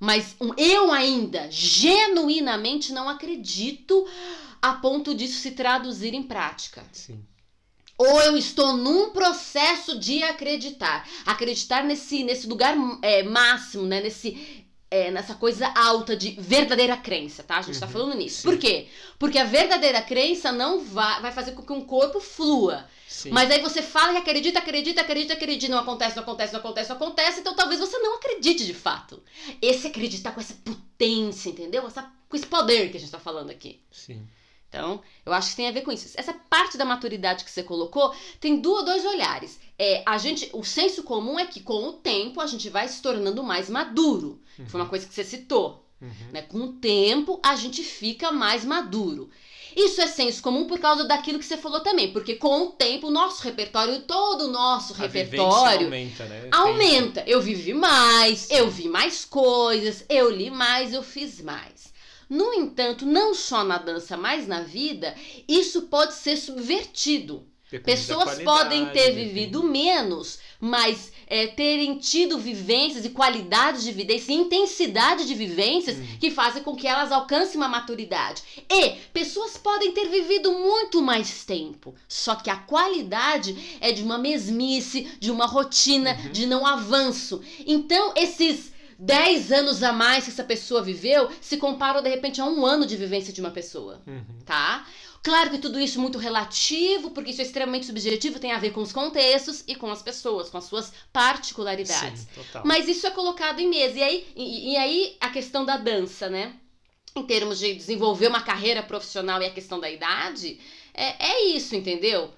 [0.02, 4.04] Mas eu ainda genuinamente não acredito
[4.60, 6.84] a ponto disso se traduzir em prática.
[6.90, 7.24] Sim.
[7.96, 11.08] Ou eu estou num processo de acreditar.
[11.24, 14.00] Acreditar nesse, nesse lugar é, máximo, né?
[14.00, 17.56] Nesse, é, nessa coisa alta de verdadeira crença, tá?
[17.58, 18.42] A gente tá Uhum, falando nisso.
[18.42, 18.48] sim.
[18.48, 18.88] Por quê?
[19.18, 22.86] Porque a verdadeira crença não vai, vai fazer com que um corpo flua.
[23.08, 23.30] Sim.
[23.30, 26.88] Mas aí você fala e acredita, acredita, acredita, acredita, não acontece, não acontece, não acontece,
[26.90, 29.22] não acontece, então talvez você não acredite de fato.
[29.60, 31.86] Esse acreditar com essa potência, entendeu?
[31.86, 33.80] Essa, com esse poder que a gente tá falando aqui.
[33.90, 34.26] Sim.
[34.68, 36.08] Então, eu acho que tem a ver com isso.
[36.16, 39.60] Essa parte da maturidade que você colocou tem duas, dois olhares.
[39.78, 43.02] É, a gente, o senso comum é que com o tempo a gente vai se
[43.02, 44.40] tornando mais maduro.
[44.66, 45.86] Foi uma coisa que você citou.
[46.00, 46.10] Uhum.
[46.32, 46.42] Né?
[46.42, 49.30] Com o tempo a gente fica mais maduro.
[49.74, 53.06] Isso é senso comum por causa daquilo que você falou também, porque com o tempo
[53.06, 56.48] o nosso repertório, todo o nosso A repertório aumenta, né?
[56.50, 57.24] aumenta.
[57.26, 61.90] Eu vivi mais, eu vi mais coisas, eu li mais, eu fiz mais.
[62.28, 65.14] No entanto, não só na dança, mas na vida,
[65.48, 67.46] isso pode ser subvertido.
[67.70, 69.24] Depende Pessoas podem ter enfim.
[69.24, 75.96] vivido menos, mas é, terem tido vivências e qualidades de vivência, e intensidade de vivências
[75.98, 76.06] Uhum.
[76.20, 78.42] que fazem com que elas alcancem uma maturidade.
[78.70, 84.18] E pessoas podem ter vivido muito mais tempo, só que a qualidade é de uma
[84.18, 86.30] mesmice, de uma rotina, Uhum.
[86.32, 87.40] de não avanço.
[87.66, 92.44] Então, esses 10 anos a mais que essa pessoa viveu se comparam de repente a
[92.44, 94.22] um ano de vivência de uma pessoa Uhum.
[94.46, 94.86] tá?
[95.22, 98.72] Claro que tudo isso é muito relativo, porque isso é extremamente subjetivo, tem a ver
[98.72, 102.22] com os contextos e com as pessoas, com as suas particularidades.
[102.22, 102.60] Sim.
[102.64, 103.98] Mas isso é colocado em mesa.
[103.98, 106.54] E aí, e, e aí a questão da dança, né?
[107.14, 110.58] Em termos de desenvolver uma carreira profissional e a questão da idade,
[110.92, 112.32] é, é isso, entendeu?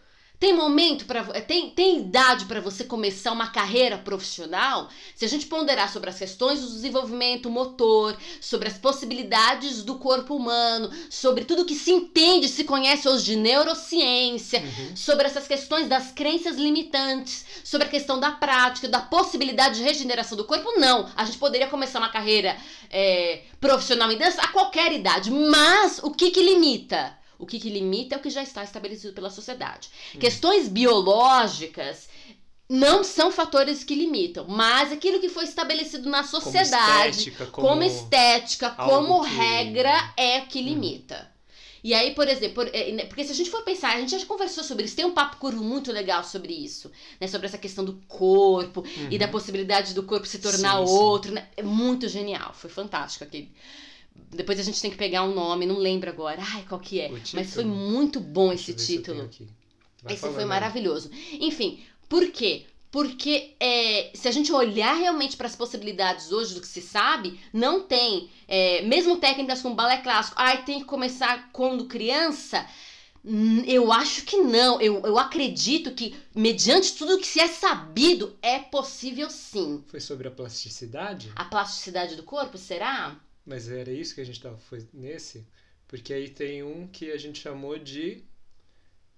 [0.44, 4.90] Tem momento para tem, tem idade para você começar uma carreira profissional?
[5.14, 10.36] Se a gente ponderar sobre as questões do desenvolvimento motor, sobre as possibilidades do corpo
[10.36, 14.94] humano, sobre tudo que se entende, se conhece hoje de neurociência, Uhum.
[14.94, 20.36] sobre essas questões das crenças limitantes, sobre a questão da prática, da possibilidade de regeneração
[20.36, 21.08] do corpo, não.
[21.16, 22.54] A gente poderia começar uma carreira
[22.90, 27.23] é, profissional em dança a qualquer idade, mas o que que limita?
[27.44, 29.88] O que que limita é o que já está estabelecido pela sociedade.
[30.14, 30.20] Uhum.
[30.20, 32.08] Questões biológicas
[32.68, 37.68] não são fatores que limitam, mas aquilo que foi estabelecido na Como sociedade estética, como...
[37.68, 40.64] como estética, como que- regra, é que Hum.
[40.64, 41.32] limita.
[41.82, 44.24] E aí, por exemplo, é, né, porque se a gente for pensar, a gente já
[44.24, 47.26] conversou sobre isso, tem um papo curvo muito legal sobre isso, né?
[47.26, 49.08] Sobre essa questão do corpo uhum.
[49.10, 51.34] e da possibilidade do corpo se tornar sim, outro, sim.
[51.34, 51.48] né?
[51.54, 53.52] É muito genial, foi fantástico aquele.
[54.30, 56.42] Depois a gente tem que pegar um nome, não lembro agora.
[56.42, 57.10] Ai, qual que é?
[57.32, 59.28] Mas foi muito bom esse título.
[60.08, 60.34] Esse falando.
[60.34, 61.10] foi maravilhoso.
[61.32, 62.66] Enfim, por quê?
[62.90, 67.40] Porque é, se a gente olhar realmente para as possibilidades hoje do que se sabe,
[67.52, 68.30] não tem.
[68.46, 72.64] É, mesmo técnicas como balé clássico, ai, tem que começar quando criança.
[73.24, 74.80] Hum, eu acho que não.
[74.80, 79.82] Eu, eu acredito que, mediante tudo que se é sabido, é possível sim.
[79.88, 81.32] Foi sobre a plasticidade?
[81.34, 83.18] A plasticidade do corpo, será?
[83.44, 85.46] Mas era isso que a gente estava foi nesse?
[85.86, 88.24] Porque aí tem um que a gente chamou de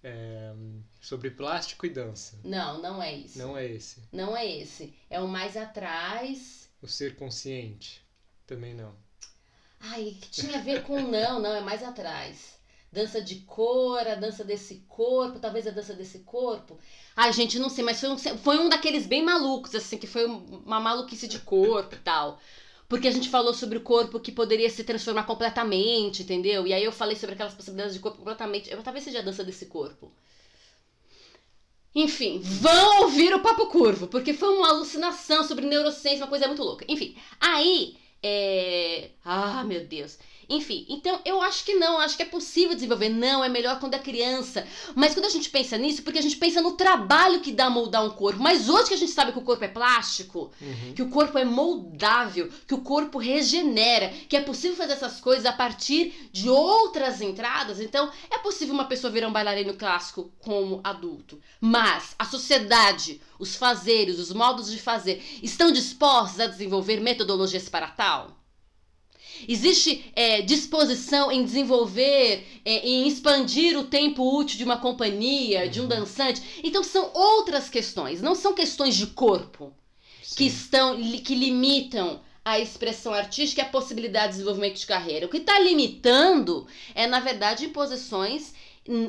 [0.03, 0.53] é,
[1.01, 2.39] sobre plástico e dança.
[2.45, 3.39] Não, não é isso.
[3.39, 4.03] Não é esse.
[4.13, 4.95] Não é esse.
[5.09, 6.69] É o mais atrás.
[6.83, 8.05] O ser consciente.
[8.47, 8.95] Também não.
[9.81, 12.57] Ai, que tinha a ver com não, não, é mais atrás.
[12.91, 16.79] Dança de cor, a dança desse corpo, talvez a dança desse corpo.
[17.15, 20.25] Ai, gente, não sei, mas foi um, foi um daqueles bem malucos, assim, que foi
[20.25, 22.41] uma maluquice de corpo e tal
[22.89, 26.67] porque a gente falou sobre o corpo que poderia se transformar completamente, entendeu?
[26.67, 28.71] E aí eu falei sobre aquelas possibilidades de corpo completamente.
[28.71, 30.13] Eu talvez seja a dança desse corpo.
[31.95, 36.63] Enfim, vão ouvir o Papo Curvo, porque foi uma alucinação sobre neurociência, uma coisa muito
[36.63, 36.85] louca.
[36.89, 37.97] Enfim, aí.
[38.23, 39.11] É...
[39.25, 40.19] Ah, meu Deus.
[40.49, 43.09] Enfim, então eu acho que não, acho que é possível desenvolver.
[43.09, 44.67] Não, é melhor quando é criança.
[44.95, 48.05] Mas quando a gente pensa nisso, porque a gente pensa no trabalho que dá moldar
[48.05, 48.41] um corpo.
[48.41, 50.93] Mas hoje que a gente sabe que o corpo é plástico, uhum.
[50.95, 55.45] que o corpo é moldável, que o corpo regenera, que é possível fazer essas coisas
[55.47, 60.81] a partir de outras entradas, então é possível uma pessoa virar um bailarino clássico como
[60.85, 61.41] adulto.
[61.61, 67.89] Mas a sociedade, os fazeres, os modos de fazer, estão dispostos a desenvolver metodologias para
[67.89, 68.46] tal?
[69.49, 75.81] Existe é, disposição em desenvolver, é, em expandir o tempo útil de uma companhia, de
[75.81, 75.89] um uhum.
[75.89, 76.61] dançante.
[76.63, 79.73] Então são outras questões, não são questões de corpo
[80.23, 80.35] Sim.
[80.37, 85.27] que estão que limitam a expressão artística e a possibilidade de desenvolvimento de carreira.
[85.27, 88.55] O que está limitando é, na verdade, imposições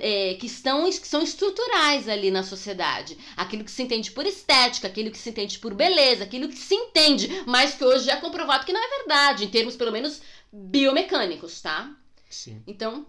[0.02, 3.18] é, que, estão, que são estruturais ali na sociedade.
[3.36, 6.76] Aquilo que se entende por estética, aquilo que se entende por beleza, aquilo que se
[6.76, 11.62] entende, mas que hoje é comprovado que não é verdade, em termos pelo menos biomecânicos,
[11.62, 11.96] tá?
[12.30, 12.62] Sim.
[12.66, 13.06] Então,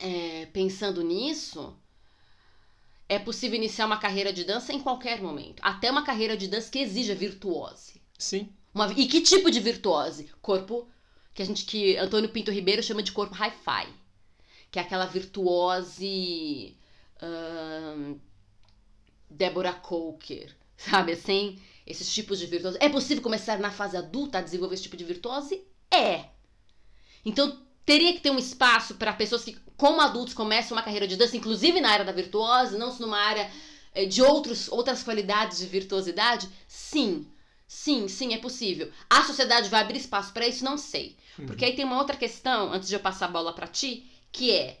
[0.00, 1.76] é, pensando nisso,
[3.08, 5.60] é possível iniciar uma carreira de dança em qualquer momento.
[5.62, 8.00] Até uma carreira de dança que exija virtuose.
[8.18, 8.48] Sim.
[8.74, 10.30] Uma, e que tipo de virtuose?
[10.40, 10.88] Corpo
[11.34, 13.88] que a gente que Antônio Pinto Ribeiro chama de corpo hi-fi
[14.70, 16.76] que é aquela virtuose
[17.22, 18.20] uh,
[19.30, 21.60] Deborah Coker, sabe assim?
[21.86, 22.78] Esses tipos de virtuose.
[22.80, 25.62] É possível começar na fase adulta a desenvolver esse tipo de virtuose?
[25.90, 26.26] É.
[27.24, 31.16] Então teria que ter um espaço para pessoas que, como adultos, começam uma carreira de
[31.16, 33.50] dança, inclusive na área da virtuose, não numa área
[33.94, 36.48] eh, de outros, outras qualidades de virtuosidade?
[36.66, 37.26] Sim.
[37.66, 38.90] Sim, sim, é possível.
[39.08, 40.64] A sociedade vai abrir espaço para isso?
[40.64, 41.16] Não sei.
[41.38, 41.46] Uhum.
[41.46, 44.50] Porque aí tem uma outra questão, antes de eu passar a bola para ti, que
[44.52, 44.80] é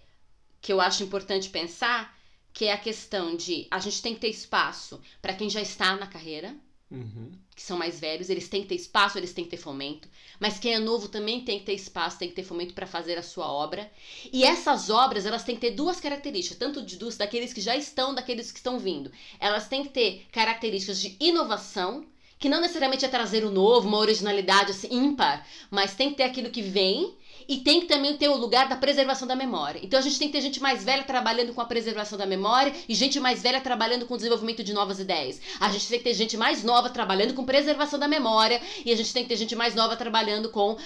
[0.60, 2.16] que eu acho importante pensar,
[2.52, 5.96] que é a questão de a gente tem que ter espaço para quem já está
[5.96, 6.56] na carreira,
[6.90, 7.30] uhum.
[7.54, 10.08] que são mais velhos, eles têm que ter espaço, eles têm que ter fomento,
[10.40, 13.18] mas quem é novo também tem que ter espaço, tem que ter fomento para fazer
[13.18, 13.90] a sua obra.
[14.32, 17.76] E essas obras, elas têm que ter duas características, tanto de dos daqueles que já
[17.76, 19.12] estão, daqueles que estão vindo.
[19.38, 22.06] Elas têm que ter características de inovação,
[22.38, 26.22] que não necessariamente é trazer o novo, uma originalidade assim, ímpar, mas tem que ter
[26.22, 27.16] aquilo que vem
[27.48, 29.80] e tem que também ter o lugar da preservação da memória.
[29.82, 32.74] Então a gente tem que ter gente mais velha trabalhando com a preservação da memória
[32.86, 35.40] e gente mais velha trabalhando com o desenvolvimento de novas ideias.
[35.58, 38.96] A gente tem que ter gente mais nova trabalhando com preservação da memória e a
[38.96, 40.76] gente tem que ter gente mais nova trabalhando com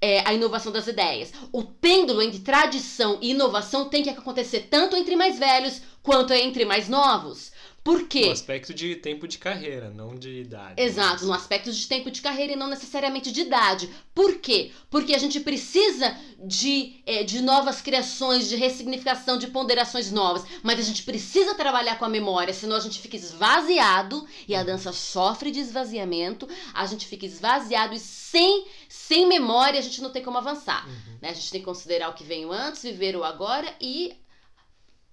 [0.00, 1.32] é, a inovação das ideias.
[1.50, 6.64] O pêndulo entre tradição e inovação tem que acontecer tanto entre mais velhos quanto entre
[6.64, 7.50] mais novos.
[7.84, 8.26] Por quê?
[8.26, 10.80] No aspecto de tempo de carreira, não de idade.
[10.80, 11.22] Exato, mas...
[11.22, 13.90] no aspecto de tempo de carreira e não necessariamente de idade.
[14.14, 14.70] Por quê?
[14.88, 20.44] Porque a gente precisa de, é, de novas criações, de ressignificação, de ponderações novas.
[20.62, 24.60] Mas a gente precisa trabalhar com a memória, senão a gente fica esvaziado e a
[24.60, 24.66] uhum.
[24.66, 30.10] dança sofre de esvaziamento, a gente fica esvaziado e sem, sem memória a gente não
[30.10, 30.86] tem como avançar.
[30.86, 31.18] Uhum.
[31.20, 31.30] Né?
[31.30, 34.14] A gente tem que considerar o que veio antes, viver o agora e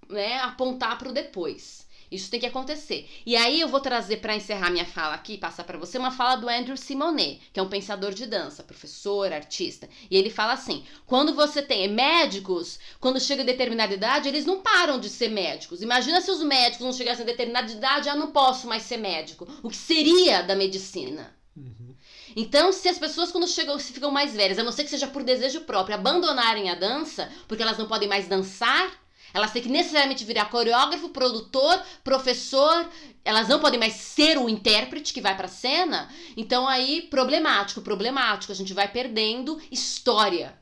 [0.08, 1.79] né, apontar para o depois.
[2.12, 3.10] Isso tem que acontecer.
[3.26, 6.36] E aí eu vou trazer para encerrar minha fala aqui, passar para você uma fala
[6.36, 9.88] do Andrew Simonet, que é um pensador de dança, professor, artista.
[10.10, 14.62] E ele fala assim: quando você tem médicos, quando chega a determinada idade, eles não
[14.62, 15.82] param de ser médicos.
[15.82, 19.48] Imagina se os médicos não chegassem a determinada idade, ah, não posso mais ser médico.
[19.62, 21.36] O que seria da medicina?
[21.56, 21.96] Uhum.
[22.36, 25.08] Então, se as pessoas, quando chegam, se ficam mais velhas, a não ser que seja
[25.08, 28.92] por desejo próprio, abandonarem a dança, porque elas não podem mais dançar,
[29.34, 32.90] elas têm que necessariamente virar coreógrafo, produtor, professor,
[33.24, 36.10] elas não podem mais ser o intérprete que vai pra cena.
[36.36, 40.58] Então, aí, problemático, problemático, a gente vai perdendo história.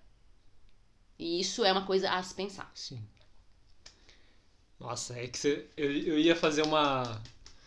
[1.17, 2.71] E isso é uma coisa a se pensar.
[2.75, 3.01] Sim.
[4.79, 7.21] Nossa, é que você, eu, eu ia fazer uma,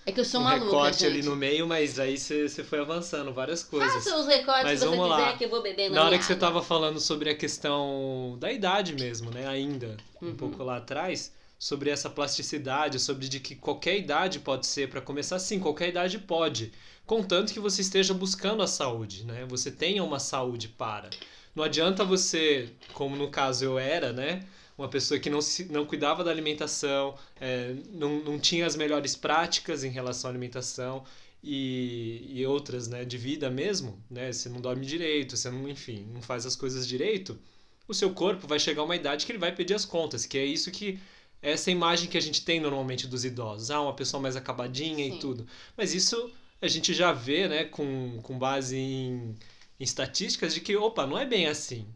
[0.06, 1.06] É que eu sou um maluca, recorte gente.
[1.06, 3.92] ali no meio, mas aí você, foi avançando várias coisas.
[4.04, 5.16] Faça os recortes Mas que você vamos lá.
[5.24, 8.50] quiser que eu vou beber Na hora que você tava falando sobre a questão da
[8.50, 9.46] idade mesmo, né?
[9.46, 10.34] Ainda, um Uhum.
[10.34, 15.38] pouco lá atrás, sobre essa plasticidade, sobre de que qualquer idade pode ser para começar,
[15.38, 16.72] sim, qualquer idade pode,
[17.06, 19.44] contanto que você esteja buscando a saúde, né?
[19.48, 21.10] Você tenha uma saúde para.
[21.54, 24.42] Não adianta você, como no caso eu era, né?
[24.80, 29.14] Uma pessoa que não, se, não cuidava da alimentação, é, não, não tinha as melhores
[29.14, 31.04] práticas em relação à alimentação
[31.44, 33.04] e, e outras, né?
[33.04, 34.32] De vida mesmo, né?
[34.32, 37.38] Você não dorme direito, você não, enfim, não faz as coisas direito,
[37.86, 40.38] o seu corpo vai chegar a uma idade que ele vai pedir as contas, que
[40.38, 40.98] é isso que
[41.42, 45.16] essa imagem que a gente tem normalmente dos idosos, ah, uma pessoa mais acabadinha Sim.
[45.16, 45.46] e tudo.
[45.76, 49.34] Mas isso a gente já vê, né, com, com base em,
[49.78, 51.86] em estatísticas de que, opa, não é bem assim.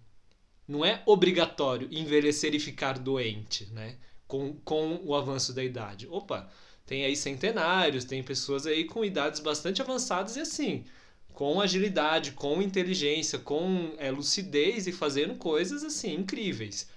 [0.66, 3.96] Não é obrigatório envelhecer e ficar doente, né,
[4.26, 6.06] com, com o avanço da idade.
[6.08, 6.50] Opa,
[6.86, 10.84] tem aí centenários, tem pessoas aí com idades bastante avançadas e assim,
[11.32, 16.88] com agilidade, com inteligência, com é, lucidez e fazendo coisas assim incríveis.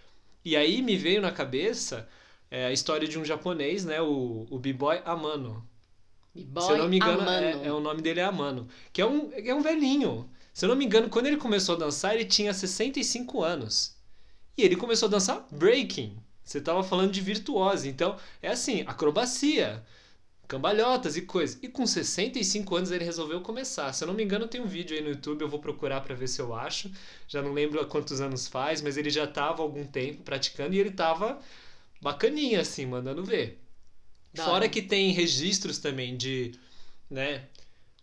[0.45, 2.07] E aí me veio na cabeça
[2.49, 5.67] é, a história de um japonês, né, o, o B-Boy Amano.
[6.33, 9.05] B-boy Se eu não me engano, é, é o nome dele é Amano, que é
[9.05, 10.29] um, é um velhinho.
[10.57, 13.95] Se eu não me engano, quando ele começou a dançar, ele tinha 65 anos.
[14.57, 16.17] E ele começou a dançar breaking.
[16.43, 17.87] Você estava falando de virtuose.
[17.87, 19.85] Então, é assim, acrobacia,
[20.47, 21.59] cambalhotas e coisas.
[21.61, 23.93] E com 65 anos ele resolveu começar.
[23.93, 26.15] Se eu não me engano, tem um vídeo aí no YouTube, eu vou procurar para
[26.15, 26.91] ver se eu acho.
[27.27, 30.73] Já não lembro há quantos anos faz, mas ele já estava há algum tempo praticando
[30.73, 31.39] e ele estava
[32.01, 33.61] bacaninha assim, mandando ver.
[34.33, 36.53] Da Fora que tem registros também de,
[37.11, 37.43] né,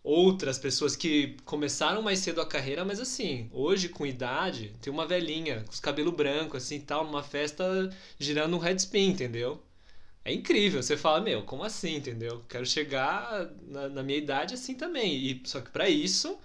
[0.05, 5.07] outras pessoas que começaram mais cedo a carreira, mas assim, hoje com idade, tem uma
[5.07, 7.89] velhinha com os cabelos brancos assim, tal, numa festa
[8.19, 9.59] girando um headspin, entendeu?
[10.23, 12.43] É incrível, você fala, meu, como assim, entendeu?
[12.47, 15.15] Quero chegar na, na minha idade assim também.
[15.15, 16.37] E só que para isso,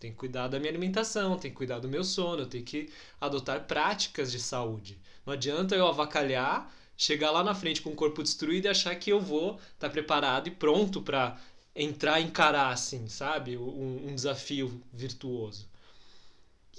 [0.00, 2.90] tem que cuidar da minha alimentação, tem que cuidar do meu sono, tenho que
[3.20, 5.00] adotar práticas de saúde.
[5.24, 9.10] Não adianta eu avacalhar, chegar lá na frente com o corpo destruído e achar que
[9.10, 11.38] eu vou estar preparado e pronto para
[11.74, 13.56] entrar e encarar assim, sabe?
[13.56, 15.68] Um, um desafio virtuoso.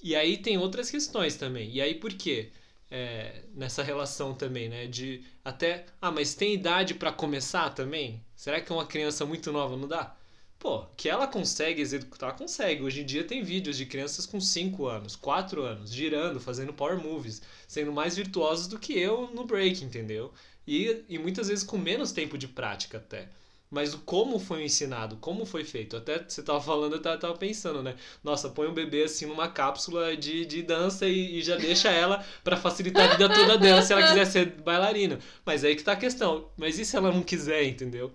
[0.02, 1.72] E aí tem outras questões também.
[1.72, 2.52] E aí por quê?
[2.92, 4.88] É, nessa relação também, né?
[4.88, 8.24] De até, ah, mas tem idade para começar também?
[8.36, 10.16] Será que uma criança muito nova não dá?
[10.60, 12.84] Pô, que ela consegue executar, consegue.
[12.84, 16.98] Hoje em dia tem vídeos de crianças com 5 anos, 4 anos, girando, fazendo power
[16.98, 20.34] moves, sendo mais virtuosos do que eu no break, entendeu?
[20.68, 23.30] E, e muitas vezes com menos tempo de prática até.
[23.76, 25.98] Mas o como foi ensinado, como foi feito.
[25.98, 27.98] Até você tava falando, eu tava, tava pensando, né?
[28.24, 32.26] Nossa, põe um bebê assim numa cápsula de, de dança e, e já deixa ela
[32.42, 35.20] para facilitar a vida toda dela se ela quiser ser bailarina.
[35.46, 36.50] Mas aí que tá a questão.
[36.56, 38.14] Mas e se ela não quiser, entendeu?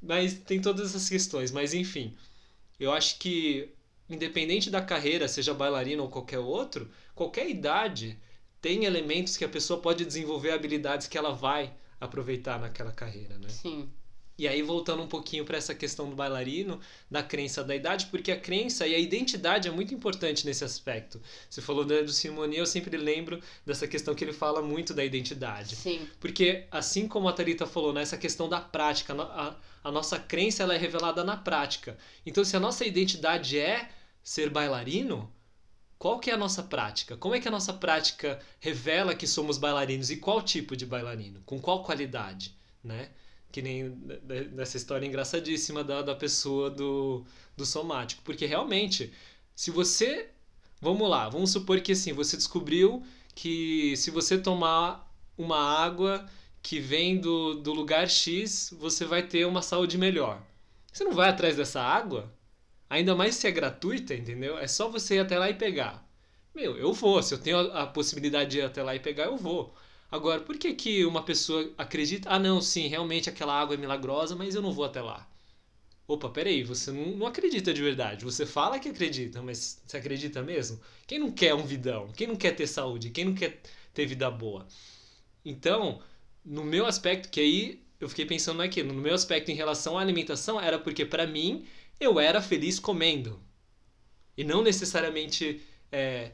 [0.00, 1.50] Mas tem todas essas questões.
[1.50, 2.16] Mas enfim,
[2.78, 3.70] eu acho que
[4.08, 8.16] independente da carreira, seja bailarina ou qualquer outro, qualquer idade
[8.60, 13.48] tem elementos que a pessoa pode desenvolver habilidades que ela vai aproveitar naquela carreira, né?
[13.48, 13.90] Sim.
[14.38, 16.80] E aí, voltando um pouquinho para essa questão do bailarino,
[17.10, 21.20] da crença da idade, porque a crença e a identidade é muito importante nesse aspecto.
[21.48, 25.76] Você falou do Simone, eu sempre lembro dessa questão que ele fala muito da identidade.
[25.76, 26.08] Sim.
[26.18, 29.54] Porque, assim como a Thalita falou, nessa questão da prática, a,
[29.84, 31.96] a nossa crença ela é revelada na prática.
[32.24, 33.90] Então, se a nossa identidade é
[34.22, 35.30] ser bailarino,
[35.98, 37.16] qual que é a nossa prática?
[37.16, 41.40] Como é que a nossa prática revela que somos bailarinos e qual tipo de bailarino?
[41.46, 43.10] Com qual qualidade, né?
[43.52, 43.90] Que nem
[44.52, 47.24] nessa história engraçadíssima da, da pessoa do,
[47.56, 48.22] do somático.
[48.24, 49.12] Porque realmente,
[49.54, 50.30] se você.
[50.80, 53.04] Vamos lá, vamos supor que assim, você descobriu
[53.36, 56.26] que se você tomar uma água
[56.60, 60.42] que vem do, do lugar X, você vai ter uma saúde melhor.
[60.92, 62.32] Você não vai atrás dessa água?
[62.90, 64.58] Ainda mais se é gratuita, entendeu?
[64.58, 66.06] É só você ir até lá e pegar.
[66.54, 67.22] Meu, eu vou.
[67.22, 69.74] Se eu tenho a, a possibilidade de ir até lá e pegar, eu vou.
[70.12, 72.28] Agora, por que, que uma pessoa acredita?
[72.30, 75.28] Ah, não, sim, realmente aquela água é milagrosa, mas eu não vou até lá.
[76.08, 78.24] Opa, peraí, você não, não acredita de verdade.
[78.24, 80.80] Você fala que acredita, mas você acredita mesmo?
[81.06, 82.12] Quem não quer um vidão?
[82.16, 83.10] Quem não quer ter saúde?
[83.10, 83.60] Quem não quer
[83.94, 84.66] ter vida boa?
[85.44, 86.02] Então,
[86.44, 90.02] no meu aspecto, que aí eu fiquei pensando naquilo, no meu aspecto em relação à
[90.02, 91.66] alimentação, era porque para mim
[92.00, 93.40] eu era feliz comendo.
[94.36, 96.32] E não necessariamente é,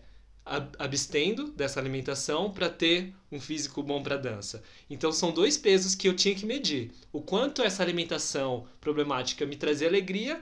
[0.79, 4.63] abstendo dessa alimentação para ter um físico bom para dança.
[4.89, 6.91] Então são dois pesos que eu tinha que medir.
[7.13, 10.41] O quanto essa alimentação problemática me trazia alegria,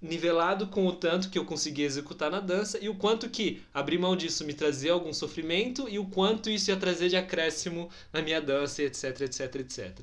[0.00, 3.98] nivelado com o tanto que eu conseguia executar na dança e o quanto que abrir
[3.98, 8.22] mão disso me trazia algum sofrimento e o quanto isso ia trazer de acréscimo na
[8.22, 10.00] minha dança, etc, etc, etc.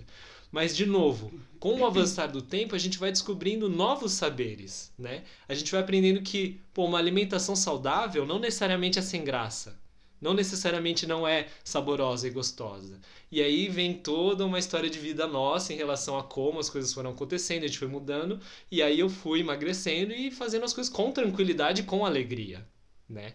[0.51, 5.23] Mas, de novo, com o avançar do tempo, a gente vai descobrindo novos saberes, né?
[5.47, 9.79] A gente vai aprendendo que, pô, uma alimentação saudável não necessariamente é sem graça.
[10.19, 12.99] Não necessariamente não é saborosa e gostosa.
[13.31, 16.91] E aí vem toda uma história de vida nossa em relação a como as coisas
[16.91, 18.39] foram acontecendo, a gente foi mudando,
[18.71, 22.67] e aí eu fui emagrecendo e fazendo as coisas com tranquilidade com alegria,
[23.07, 23.33] né?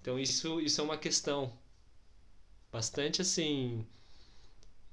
[0.00, 1.52] Então isso, isso é uma questão
[2.72, 3.86] bastante assim.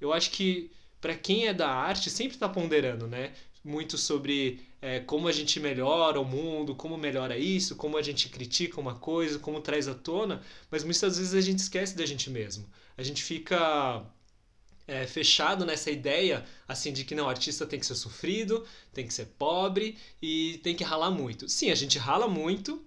[0.02, 0.70] Eu acho que
[1.02, 3.34] para quem é da arte, sempre está ponderando, né?
[3.64, 8.30] Muito sobre é, como a gente melhora o mundo, como melhora isso, como a gente
[8.30, 10.42] critica uma coisa, como traz à tona,
[10.72, 12.68] mas muitas vezes a gente esquece da gente mesmo.
[12.98, 14.06] A gente fica
[14.88, 19.14] é, fechado nessa ideia assim de que não, artista tem que ser sofrido, tem que
[19.14, 21.48] ser pobre e tem que ralar muito.
[21.48, 22.84] Sim, a gente rala muito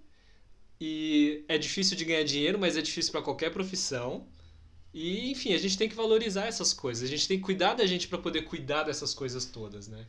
[0.79, 4.27] e é difícil de ganhar dinheiro, mas é difícil para qualquer profissão.
[4.93, 7.03] E, enfim, a gente tem que valorizar essas coisas.
[7.03, 10.05] A gente tem que cuidar da gente para poder cuidar dessas coisas todas, né?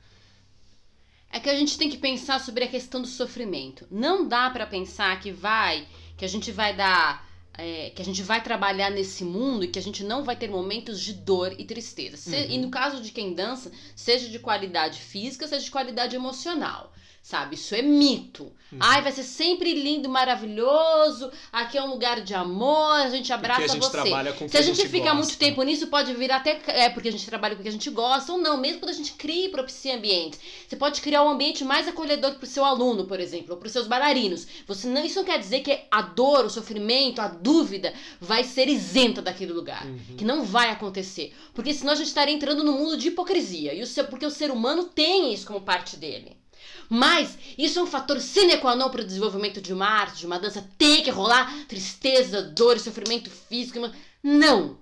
[1.33, 3.87] É que a gente tem que pensar sobre a questão do sofrimento.
[3.91, 8.23] Não dá para pensar que vai, que a gente vai dar, é, que a gente
[8.23, 11.65] vai trabalhar nesse mundo e que a gente não vai ter momentos de dor e
[11.65, 12.19] tristeza.
[12.19, 12.51] Se, uhum.
[12.51, 16.93] E no caso de quem dança, seja de qualidade física, seja de qualidade emocional
[17.25, 17.55] sabe?
[17.55, 18.53] Isso é mito.
[18.71, 18.79] Uhum.
[18.79, 21.31] Ai, vai ser sempre lindo, maravilhoso.
[21.51, 24.03] Aqui é um lugar de amor, a gente abraça porque a gente você.
[24.03, 25.15] Trabalha com Se a gente, gente fica gosta.
[25.15, 27.73] muito tempo nisso, pode vir até é porque a gente trabalha com o que a
[27.73, 30.39] gente gosta ou não, mesmo quando a gente cria e propicia ambientes.
[30.69, 33.69] Você pode criar um ambiente mais acolhedor para o seu aluno, por exemplo, ou para
[33.69, 34.47] os seus bailarinos.
[34.67, 38.69] Você não, isso não quer dizer que a dor, o sofrimento, a dúvida vai ser
[38.69, 40.17] isenta daquele lugar, uhum.
[40.19, 43.73] que não vai acontecer, porque senão a gente estaria entrando no mundo de hipocrisia.
[43.73, 46.44] E o seu, porque o ser humano tem isso como parte dele.
[46.89, 50.27] Mas isso é um fator sine qua non para o desenvolvimento de uma arte, de
[50.27, 50.69] uma dança.
[50.79, 53.79] Tem que rolar tristeza, dor, sofrimento físico.
[54.23, 54.79] Não!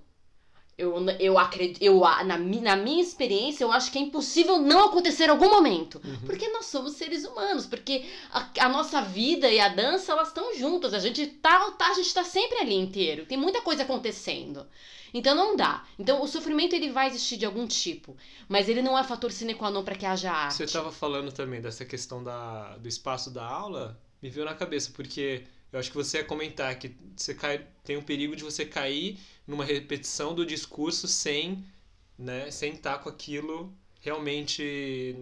[0.75, 5.25] Eu, eu acredito, eu, na, na minha experiência, eu acho que é impossível não acontecer
[5.25, 6.01] em algum momento.
[6.03, 6.25] Uhum.
[6.25, 10.55] Porque nós somos seres humanos, porque a, a, nossa vida e a dança, elas estão
[10.55, 10.95] juntas.
[10.95, 13.27] A gente tá, tá, a gente tá sempre ali inteiro.
[13.27, 14.65] Tem muita coisa acontecendo.
[15.13, 15.85] Então não dá.
[15.99, 18.17] Então o sofrimento ele vai existir de algum tipo,
[18.49, 20.55] mas ele não é fator sine qua non para que haja arte.
[20.55, 24.91] Você estava falando também dessa questão da, do espaço da aula, me veio na cabeça,
[24.93, 28.65] porque eu acho que você ia comentar que você cai, tem um perigo de você
[28.65, 31.63] cair numa repetição do discurso sem,
[32.17, 35.15] né, sem estar com aquilo realmente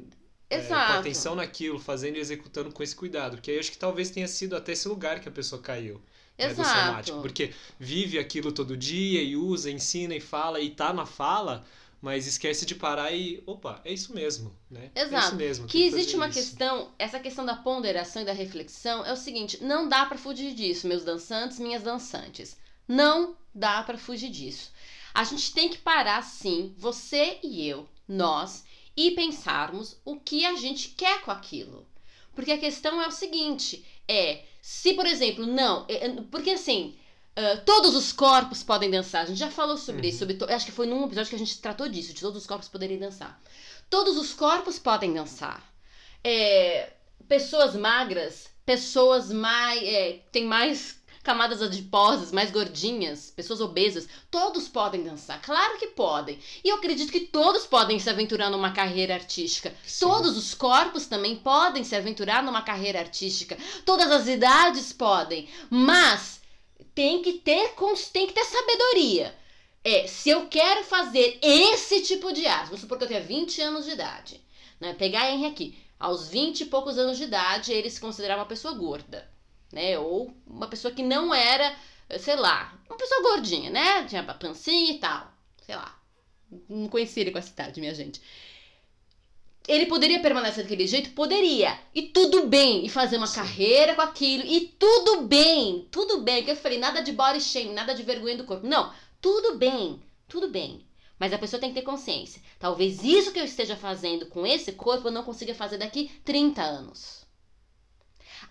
[0.49, 3.37] é, com atenção naquilo, fazendo e executando com esse cuidado.
[3.37, 6.01] Porque aí eu acho que talvez tenha sido até esse lugar que a pessoa caiu.
[6.47, 7.21] Né, do somático.
[7.21, 11.65] Porque vive aquilo todo dia e usa, ensina e fala e tá na fala,
[12.01, 14.89] mas esquece de parar e, opa, é isso mesmo, né?
[14.95, 15.15] Exato.
[15.15, 15.67] É isso mesmo.
[15.67, 16.39] Que existe uma isso.
[16.39, 20.53] questão, essa questão da ponderação e da reflexão é o seguinte, não dá para fugir
[20.55, 22.57] disso, meus dançantes, minhas dançantes.
[22.87, 24.71] Não dá para fugir disso.
[25.13, 28.63] A gente tem que parar sim, você e eu, nós,
[28.97, 31.87] e pensarmos o que a gente quer com aquilo.
[32.33, 35.85] Porque a questão é o seguinte, é se, por exemplo, não.
[35.89, 36.95] É, é, porque assim.
[37.31, 39.23] Uh, todos os corpos podem dançar.
[39.23, 40.09] A gente já falou sobre uhum.
[40.09, 40.19] isso.
[40.19, 42.67] Sobre acho que foi num episódio que a gente tratou disso, de todos os corpos
[42.67, 43.41] poderem dançar.
[43.89, 45.63] Todos os corpos podem dançar.
[46.23, 46.91] É,
[47.29, 49.81] pessoas magras, pessoas mais.
[49.81, 55.41] É, tem mais camadas adiposas, mais gordinhas, pessoas obesas, todos podem dançar.
[55.41, 56.39] Claro que podem.
[56.63, 59.73] E eu acredito que todos podem se aventurar numa carreira artística.
[59.85, 60.05] Sim.
[60.05, 63.57] Todos os corpos também podem se aventurar numa carreira artística.
[63.85, 65.47] Todas as idades podem.
[65.69, 66.41] Mas
[66.95, 67.75] tem que ter
[68.11, 69.35] tem que ter sabedoria.
[69.83, 73.61] É, se eu quero fazer esse tipo de arte, vamos supor que eu tenha 20
[73.61, 74.39] anos de idade,
[74.79, 74.93] né?
[74.93, 78.75] Pegar Henry aqui, aos 20 e poucos anos de idade, ele se considerava uma pessoa
[78.75, 79.30] gorda
[79.71, 79.97] né?
[79.97, 81.75] Ou uma pessoa que não era,
[82.19, 84.05] sei lá, uma pessoa gordinha, né?
[84.05, 85.31] Tinha pancinha e tal,
[85.65, 85.97] sei lá.
[86.67, 88.21] Não conhecia ele com essa idade, minha gente.
[89.67, 91.11] Ele poderia permanecer daquele jeito?
[91.11, 91.79] Poderia.
[91.93, 92.85] E tudo bem.
[92.85, 93.35] E fazer uma Sim.
[93.35, 94.43] carreira com aquilo.
[94.43, 95.87] E tudo bem.
[95.91, 96.43] Tudo bem.
[96.43, 98.65] Que eu falei, nada de body shame, nada de vergonha do corpo.
[98.65, 98.91] Não.
[99.21, 100.01] Tudo bem.
[100.27, 100.83] Tudo bem.
[101.19, 102.41] Mas a pessoa tem que ter consciência.
[102.57, 106.61] Talvez isso que eu esteja fazendo com esse corpo eu não consiga fazer daqui 30
[106.63, 107.20] anos.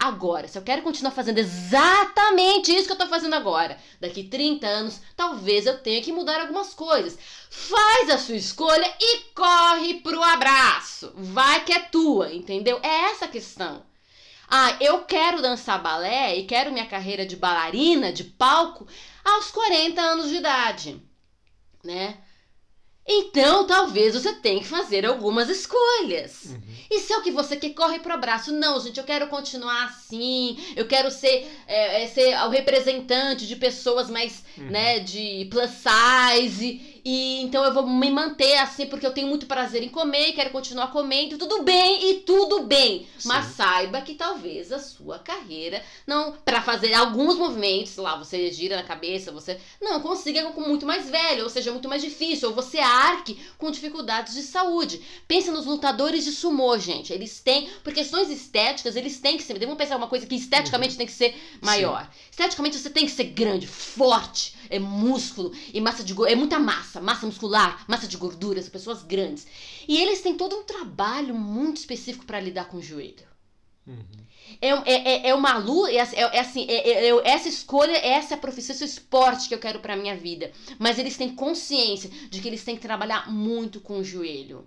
[0.03, 4.67] Agora, se eu quero continuar fazendo exatamente isso que eu tô fazendo agora, daqui 30
[4.67, 7.19] anos, talvez eu tenha que mudar algumas coisas.
[7.51, 11.13] Faz a sua escolha e corre pro abraço.
[11.15, 12.81] Vai que é tua, entendeu?
[12.83, 13.85] É essa a questão.
[14.49, 18.87] Ah, eu quero dançar balé e quero minha carreira de bailarina, de palco,
[19.23, 21.03] aos 40 anos de idade,
[21.85, 22.17] né?
[23.07, 26.45] Então, talvez você tenha que fazer algumas escolhas.
[26.51, 26.61] Uhum.
[26.91, 28.53] E se é o que você quer, corre pro abraço.
[28.53, 30.57] Não, gente, eu quero continuar assim.
[30.77, 34.71] Eu quero ser, é, é, ser o representante de pessoas mais, Uhum.
[34.71, 36.90] né, de plus size.
[37.05, 40.33] E então eu vou me manter assim porque eu tenho muito prazer em comer e
[40.33, 41.39] quero continuar comendo.
[41.39, 43.07] Tudo bem e tudo bem.
[43.25, 43.53] Mas Sim.
[43.55, 48.77] saiba que talvez a sua carreira não para fazer alguns movimentos, sei lá, você gira
[48.77, 52.55] na cabeça, você não consiga com muito mais velho, ou seja, muito mais difícil, ou
[52.55, 55.01] você arque com dificuldades de saúde.
[55.29, 57.13] Pensa nos lutadores de sumô, gente.
[57.13, 59.59] Eles têm, por questões estéticas, eles têm que ser.
[59.59, 62.09] Vamos pensar uma coisa que esteticamente tem que ser maior.
[62.31, 66.90] Esteticamente você tem que ser grande, forte, é músculo e massa de é muita massa,
[66.99, 69.47] massa muscular, massa de gordura, são pessoas grandes.
[69.87, 73.29] E eles têm todo um trabalho muito específico para lidar com o joelho.
[73.87, 74.03] Uhum.
[74.61, 77.97] É, é, é- é uma luta, é, assim- é, é assim, é- é- essa escolha,
[77.97, 80.51] essa é a profissão, esse é esporte que eu quero pra minha vida.
[80.79, 84.67] Mas eles têm consciência de que eles têm que trabalhar muito com o joelho.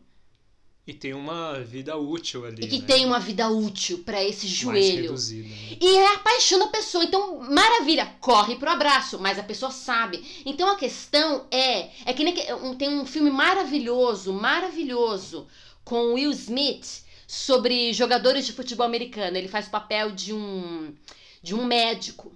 [0.85, 2.65] E tem uma vida útil ali.
[2.65, 2.85] E que né?
[2.85, 5.03] tem uma vida útil pra esse Mais joelho.
[5.03, 5.47] reduzida.
[5.47, 5.77] né?
[5.79, 7.05] E é a paixão da pessoa.
[7.05, 10.21] Então, maravilha, corre pro abraço, mas a pessoa sabe.
[10.45, 11.89] Então a questão é.
[12.05, 12.35] É que nem
[12.77, 15.47] tem um filme maravilhoso, maravilhoso,
[15.85, 19.37] com Will Smith sobre jogadores de futebol americano.
[19.37, 20.93] Ele faz o papel de um.
[21.41, 22.35] de um médico.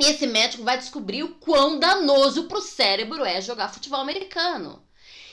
[0.00, 4.82] E esse médico vai descobrir o quão danoso pro cérebro é jogar futebol americano.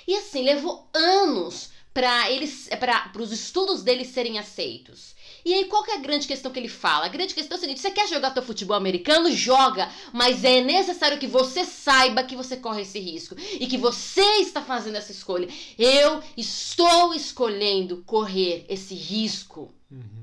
[0.06, 5.16] E assim, levou anos para eles para os estudos deles serem aceitos.
[5.44, 7.08] E aí, qual que é a grande questão que ele fala?
[7.08, 9.32] A grande questão é o seguinte: você quer jogar teu futebol americano?
[9.32, 14.22] Joga, mas é necessário que você saiba que você corre esse risco e que você
[14.42, 15.48] está fazendo essa escolha.
[15.76, 19.74] Eu estou escolhendo correr esse risco.
[19.92, 20.17] Uhum.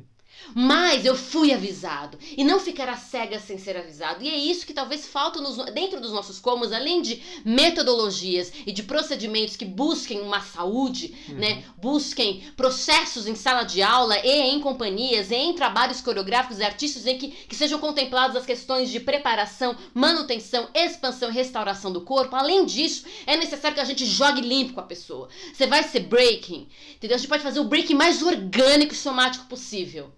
[0.55, 2.19] Mas eu fui avisado.
[2.37, 4.23] E não ficará cega sem ser avisado.
[4.25, 8.73] E é isso que talvez falta nos- dentro dos nossos cômodos, além de metodologias e
[8.73, 11.37] de procedimentos que busquem uma saúde, Uhum.
[11.37, 11.65] né?
[11.77, 17.07] Busquem processos em sala de aula e em companhias, e em trabalhos coreográficos e artísticos
[17.07, 22.37] em que, que sejam contempladas as questões de preparação, manutenção, expansão e restauração do corpo.
[22.37, 25.29] Além disso, é necessário que a gente jogue limpo com a pessoa.
[25.53, 27.17] Você vai ser breaking, entendeu?
[27.17, 30.13] A gente pode fazer o breaking mais orgânico e somático possível.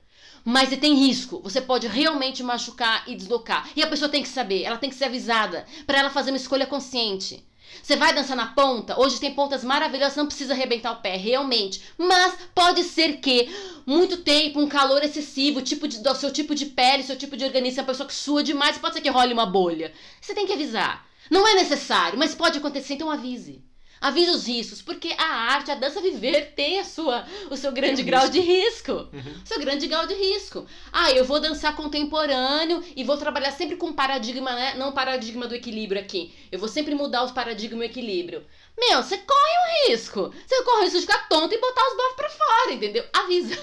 [0.48, 1.40] Mas tem risco.
[1.42, 3.68] Você pode realmente machucar e deslocar.
[3.74, 6.36] E a pessoa tem que saber, ela tem que ser avisada para ela fazer uma
[6.36, 7.44] escolha consciente.
[7.82, 8.96] Você vai dançar na ponta?
[8.96, 11.82] Hoje tem pontas maravilhosas, não precisa arrebentar o pé, realmente.
[11.98, 13.50] Mas pode ser que
[13.84, 17.44] muito tempo, um calor excessivo, tipo de, do seu tipo de pele, seu tipo de
[17.44, 19.92] organismo, uma pessoa que sua demais, pode ser que role uma bolha.
[20.20, 21.04] Você tem que avisar.
[21.28, 23.65] Não é necessário, mas pode acontecer, então avise.
[24.00, 27.96] Avise os riscos, porque a arte, a dança viver tem a sua, o seu grande
[27.96, 29.42] Tem grau de risco Uhum.
[29.44, 30.66] seu grande grau de risco.
[30.92, 34.74] Ah, eu vou dançar contemporâneo e vou trabalhar sempre com paradigma, né?
[34.76, 36.34] Não paradigma do equilíbrio aqui.
[36.52, 38.44] Eu vou sempre mudar os paradigmas e o equilíbrio.
[38.78, 40.32] Meu, você corre um risco.
[40.46, 43.04] Você corre o risco de ficar tonto e botar os bofs pra fora, entendeu?
[43.12, 43.58] Avisa.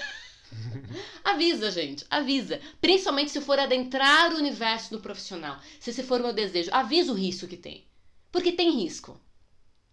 [1.24, 2.04] avisa, gente.
[2.10, 2.60] Avisa.
[2.80, 5.58] Principalmente se for adentrar o universo do profissional.
[5.78, 7.84] Se esse for o meu desejo, avisa o risco que tem.
[8.32, 9.18] Porque tem risco.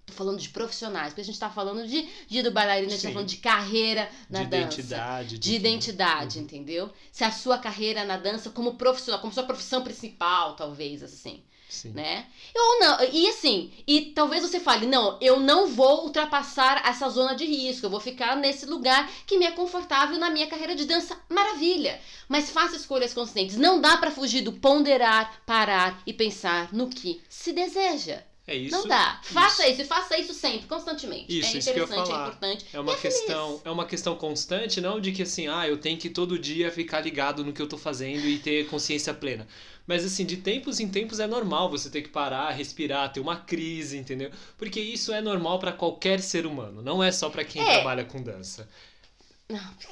[0.05, 3.03] Tô falando de profissionais, porque a gente tá falando de dia do bailarino, a gente
[3.03, 5.37] tá falando de carreira na de dança identidade.
[5.37, 6.91] de identidade, entendeu?
[7.11, 11.91] Se a sua carreira na dança como profissional, como sua profissão principal, talvez assim, Sim.
[11.91, 12.25] né?
[12.53, 17.33] Ou não, e assim, e talvez você fale, não, eu não vou ultrapassar essa zona
[17.33, 20.85] de risco, eu vou ficar nesse lugar que me é confortável na minha carreira de
[20.85, 22.01] dança, maravilha.
[22.27, 27.21] Mas faça escolhas conscientes, não dá pra fugir do ponderar, parar e pensar no que
[27.29, 28.23] se deseja.
[28.51, 28.75] É isso.
[28.77, 29.19] não dá.
[29.23, 29.81] Faça isso.
[29.81, 31.25] e faça isso sempre, constantemente.
[31.39, 32.27] Isso, é isso que eu é falar.
[32.27, 32.65] importante.
[32.73, 33.17] É uma é feliz.
[33.19, 36.71] questão, é uma questão constante, não de que assim, ah, eu tenho que todo dia
[36.71, 39.47] ficar ligado no que eu tô fazendo e ter consciência plena.
[39.87, 43.35] Mas assim, de tempos em tempos é normal você ter que parar, respirar, ter uma
[43.35, 44.29] crise, entendeu?
[44.57, 47.73] Porque isso é normal pra qualquer ser humano, não é só pra quem É.
[47.75, 48.67] trabalha com dança.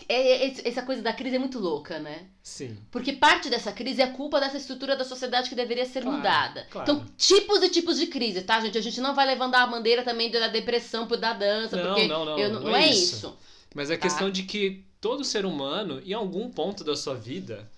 [0.07, 2.26] É, é, essa coisa da crise é muito louca, né?
[2.43, 2.78] Sim.
[2.91, 6.68] Porque parte dessa crise é culpa dessa estrutura da sociedade que deveria ser Claro, mudada.
[6.70, 6.91] claro.
[6.91, 8.78] Então, tipos e tipos de crise, tá, gente?
[8.78, 12.07] A gente não vai levantar a bandeira também da depressão por da dança, Não, porque
[12.07, 13.16] não, não, eu não não, é é isso.
[13.16, 13.38] isso.
[13.74, 14.01] Mas é Tá.
[14.01, 17.70] questão de que todo ser humano, em algum ponto da sua vida,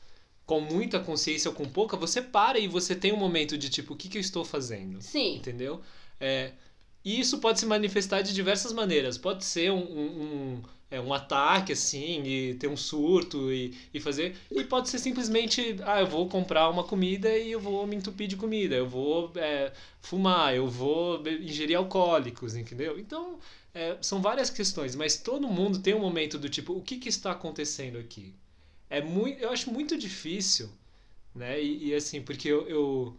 [0.45, 3.93] com muita consciência ou com pouca, você para e você tem um momento de tipo,
[3.93, 5.01] o que, que eu estou fazendo?
[5.01, 5.35] Sim.
[5.35, 5.81] Entendeu?
[6.19, 6.51] É,
[7.03, 9.17] e isso pode se manifestar de diversas maneiras.
[9.17, 13.99] Pode ser um, um, um, é, um ataque, assim, e ter um surto e, e
[13.99, 14.35] fazer.
[14.51, 18.27] E pode ser simplesmente, ah, eu vou comprar uma comida e eu vou me entupir
[18.27, 18.75] de comida.
[18.75, 19.71] Eu vou é,
[20.01, 22.99] fumar, eu vou ingerir alcoólicos, entendeu?
[22.99, 23.39] Então,
[23.73, 27.09] é, são várias questões, mas todo mundo tem um momento do tipo, o que, que
[27.09, 28.33] está acontecendo aqui?
[28.91, 30.69] é muito, eu acho muito difícil,
[31.33, 31.63] né?
[31.63, 33.17] E, e assim, porque eu, eu,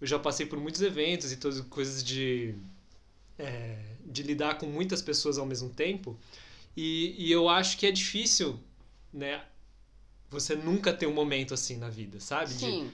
[0.00, 2.54] eu, já passei por muitos eventos e todas coisas de,
[3.38, 6.18] é, de lidar com muitas pessoas ao mesmo tempo.
[6.76, 8.58] E, e eu acho que é difícil,
[9.12, 9.42] né?
[10.30, 12.52] Você nunca ter um momento assim na vida, sabe?
[12.52, 12.86] Sim.
[12.86, 12.92] De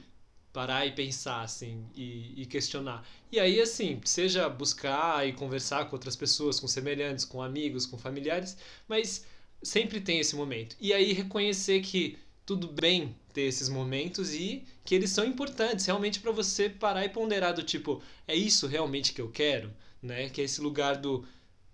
[0.52, 3.06] parar e pensar, assim, e, e questionar.
[3.30, 7.96] E aí, assim, seja buscar e conversar com outras pessoas, com semelhantes, com amigos, com
[7.96, 8.56] familiares,
[8.88, 9.24] mas
[9.62, 10.76] sempre tem esse momento.
[10.80, 16.18] E aí reconhecer que tudo bem ter esses momentos e que eles são importantes realmente
[16.18, 19.70] para você parar e ponderar do tipo, é isso realmente que eu quero,
[20.02, 20.28] né?
[20.28, 21.26] Que é esse lugar do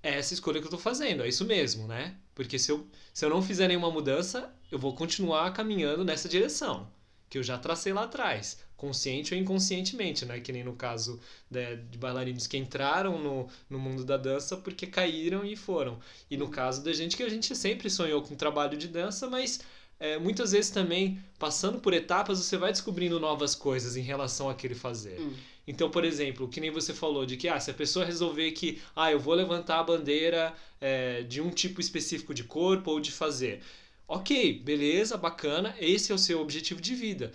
[0.03, 2.15] é essa escolha que eu tô fazendo, é isso mesmo, né?
[2.35, 6.87] Porque se eu, se eu não fizer nenhuma mudança, eu vou continuar caminhando nessa direção
[7.35, 10.39] que eu já tracei lá atrás, consciente ou inconscientemente, né?
[10.41, 11.19] Que nem no caso
[11.51, 15.99] de, de bailarinos que entraram no, no mundo da dança porque caíram e foram.
[16.31, 19.61] E no caso da gente que a gente sempre sonhou com trabalho de dança, mas
[19.99, 24.75] é, muitas vezes também, passando por etapas, você vai descobrindo novas coisas em relação àquele
[24.75, 25.21] fazer.
[25.21, 25.33] Hum.
[25.67, 28.83] Então, por exemplo, que nem você falou, de que ah, se a pessoa resolver que
[28.95, 33.11] ah, eu vou levantar a bandeira é, de um tipo específico de corpo ou de
[33.11, 33.63] fazer
[34.07, 37.33] Ok, beleza, bacana, esse é o seu objetivo de vida.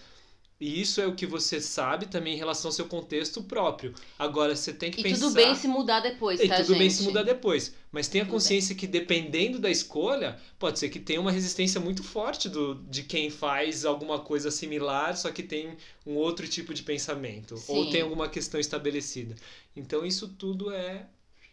[0.60, 3.93] E isso é o que você sabe também em relação ao seu contexto próprio.
[4.18, 5.18] Agora, você tem que e pensar...
[5.18, 6.80] E tudo bem se mudar depois, e tá, tudo gente?
[6.80, 7.74] bem se mudar depois.
[7.91, 12.49] Mas tenha consciência que dependendo da escolha, pode ser que tenha uma resistência muito forte
[12.49, 17.55] do, de quem faz alguma coisa similar, só que tem um outro tipo de pensamento.
[17.55, 17.74] Sim.
[17.74, 19.36] Ou tem alguma questão estabelecida.
[19.74, 21.05] Então, isso tudo é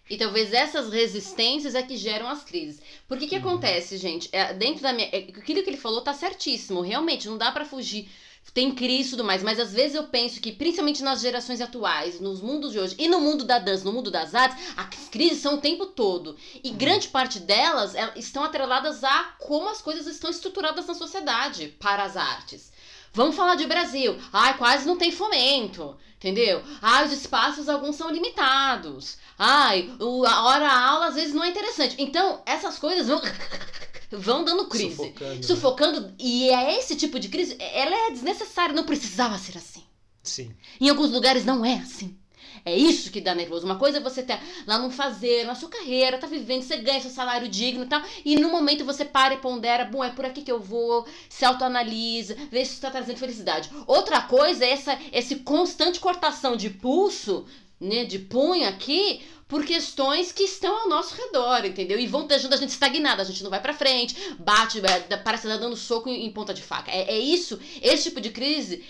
[0.09, 2.81] e talvez essas resistências é que geram as crises.
[3.09, 3.41] Por que que uhum.
[3.41, 4.29] acontece, gente?
[4.31, 5.09] É, dentro da minha.
[5.09, 6.81] É, aquilo que ele falou tá certíssimo.
[6.81, 8.09] Realmente, não dá para fugir.
[8.53, 12.21] Tem crise e tudo mais, mas às vezes eu penso que, principalmente nas gerações atuais,
[12.21, 15.41] nos mundos de hoje, e no mundo da dança, no mundo das artes, as crises
[15.41, 16.37] são o tempo todo.
[16.65, 16.77] E uhum.
[16.77, 22.05] grande parte delas é, estão atreladas a como as coisas estão estruturadas na sociedade para
[22.05, 22.73] as artes.
[23.17, 24.15] Vamos falar de Brasil.
[24.31, 25.97] Ai, quase não tem fomento.
[26.17, 26.63] Entendeu?
[26.83, 29.17] Ah, os espaços alguns são limitados.
[29.39, 31.97] Ai, o, a hora a aula às vezes não é interessante.
[31.99, 33.23] Então, essas coisas vão
[34.13, 34.97] vão dando crise.
[34.97, 35.35] Sufocando.
[35.35, 35.43] Né?
[35.43, 36.01] Sufocando.
[36.03, 36.15] Né?
[36.19, 39.83] E é esse tipo de crise, ela é desnecessária, não precisava ser assim.
[40.23, 40.55] Sim.
[40.79, 42.19] Em alguns lugares não é assim.
[42.67, 43.65] É isso que dá nervoso.
[43.65, 47.01] Uma coisa é você ter lá não fazer, na sua carreira, tá vivendo, você ganha
[47.01, 50.25] seu salário digno e tal, e no momento você para e pondera, bom, é por
[50.25, 53.71] aqui que eu vou, se autoanalisa, vê se está trazendo felicidade.
[53.87, 57.47] Outra coisa é essa esse constante cortação de pulso,
[57.81, 62.01] né, de punho aqui, por questões que estão ao nosso redor, entendeu?
[62.01, 64.83] E vão deixando a gente estagnada, a gente não vai pra frente, bate,
[65.23, 66.91] parece que tá dando soco em, em ponta de faca.
[66.91, 68.85] É, é isso, esse tipo de crise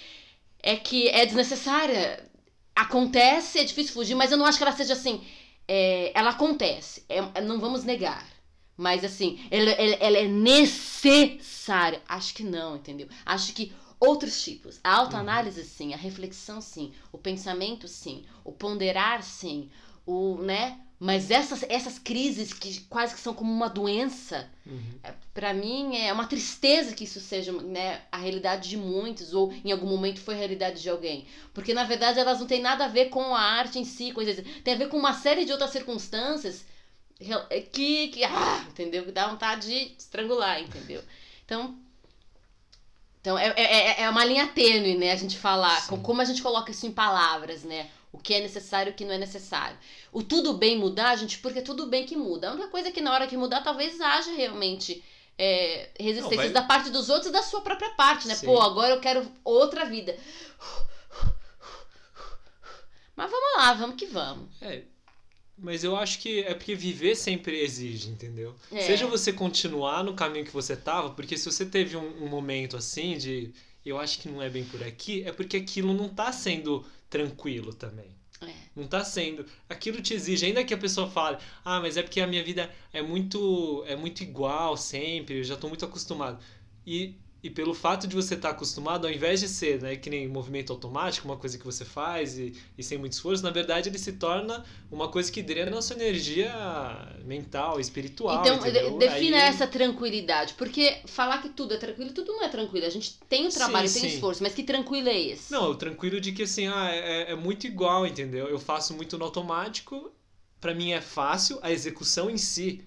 [0.63, 2.25] é que é desnecessária
[2.77, 5.25] acontece, é difícil fugir, mas eu não acho que ela seja assim.
[5.67, 8.25] É, ela acontece, é, não vamos negar.
[8.77, 12.03] Mas assim, ela, ela, ela, é necessária.
[12.07, 13.09] Acho que não, entendeu?
[13.25, 14.79] Acho que outros tipos.
[14.85, 19.71] A autoanálise, sim, a reflexão, sim, o pensamento, sim, o ponderar, sim,
[20.05, 20.79] o, né?
[20.99, 24.99] Mas essas, essas crises que quase que são como uma doença, uhum.
[25.03, 29.53] É, para mim é uma tristeza que isso seja né, a realidade de muitos, ou
[29.63, 31.27] em algum momento foi a realidade de alguém.
[31.53, 34.43] Porque na verdade elas não têm nada a ver com a arte em si, coisas,
[34.65, 36.65] tem a ver com uma série de outras circunstâncias
[37.73, 39.05] que, que ah, entendeu?
[39.05, 41.03] Que dá vontade de estrangular, entendeu?
[41.45, 41.77] Então,
[43.21, 45.13] então é, é, é uma linha tênue, né?
[45.13, 46.01] A gente falar, Sim.
[46.01, 47.91] como a gente coloca isso em palavras, né?
[48.17, 49.77] O que é necessário e o que não é necessário.
[50.11, 52.49] O tudo bem mudar, gente, porque tudo bem que muda.
[52.49, 55.05] A única coisa é que na hora que mudar, talvez haja realmente
[55.39, 56.63] é, resistências não, vai...
[56.63, 58.35] da parte dos outros e da sua própria parte, né?
[58.35, 58.47] Sim.
[58.47, 60.17] Pô, agora eu quero outra vida.
[63.15, 64.49] Mas vamos lá, vamos que vamos.
[64.63, 64.83] É,
[65.59, 68.55] mas eu acho que é porque viver sempre exige, entendeu?
[68.73, 68.81] É.
[68.81, 72.77] Seja você continuar no caminho que você tava, porque se você teve um, um momento
[72.77, 73.53] assim de
[73.89, 77.73] eu acho que não é bem por aqui, é porque aquilo não tá sendo tranquilo
[77.73, 78.15] também.
[78.43, 78.53] É.
[78.75, 79.47] Não tá sendo.
[79.69, 82.71] Aquilo te exige, ainda que a pessoa fale, ah, mas é porque a minha vida
[82.93, 86.39] é muito é muito igual sempre, eu já tô muito acostumado.
[86.87, 87.15] E
[87.47, 90.27] e pelo fato de você estar tá acostumado, ao invés de ser né, que nem
[90.27, 93.99] movimento automático, uma coisa que você faz e, e sem muito esforço, na verdade ele
[93.99, 96.53] se torna uma coisa que drena a sua energia
[97.25, 98.41] mental, espiritual.
[98.41, 98.99] Então, entendeu?
[98.99, 99.43] defina Aí...
[99.45, 100.55] essa tranquilidade.
[100.55, 102.85] Porque falar que tudo é tranquilo, tudo não é tranquilo.
[102.85, 105.53] A gente tem o trabalho, sim, tem o esforço, mas que tranquilo é esse?
[105.53, 108.49] Não, o tranquilo de que assim, ah, é, é muito igual, entendeu?
[108.49, 110.11] Eu faço muito no automático,
[110.61, 112.85] para mim é fácil a execução em si,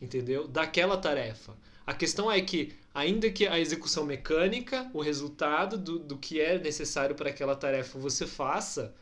[0.00, 0.46] entendeu?
[0.46, 1.56] Daquela tarefa.
[1.86, 6.58] A questão é que, ainda que a execução mecânica, o resultado do, do que é
[6.58, 8.94] necessário para aquela tarefa você faça,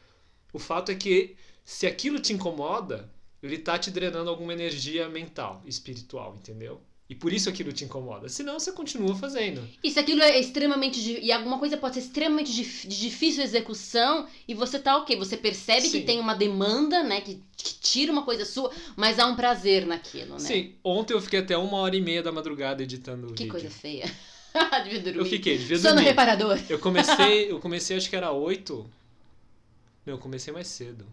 [0.52, 3.10] o fato é que se aquilo te incomoda,
[3.42, 6.80] ele tá te drenando alguma energia mental, espiritual, entendeu?
[7.08, 8.30] E por isso aquilo te incomoda.
[8.30, 9.60] Senão você continua fazendo.
[9.82, 10.98] E se aquilo é extremamente.
[11.20, 15.14] E alguma coisa pode ser extremamente dif- de difícil execução e você tá ok.
[15.18, 16.04] Você percebe que Sim.
[16.06, 17.20] tem uma demanda, né?
[17.20, 20.38] Que, que tira uma coisa sua, mas há um prazer naquilo, né?
[20.38, 23.50] Sim, ontem eu fiquei até uma hora e meia da madrugada editando o Que vídeo.
[23.50, 24.10] coisa feia.
[24.84, 25.18] devia dormir.
[25.18, 26.08] Eu fiquei, devia Sono dormir.
[26.08, 26.58] reparador.
[26.70, 28.88] Eu comecei, eu comecei acho que era oito.
[30.06, 31.04] Não, eu comecei mais cedo.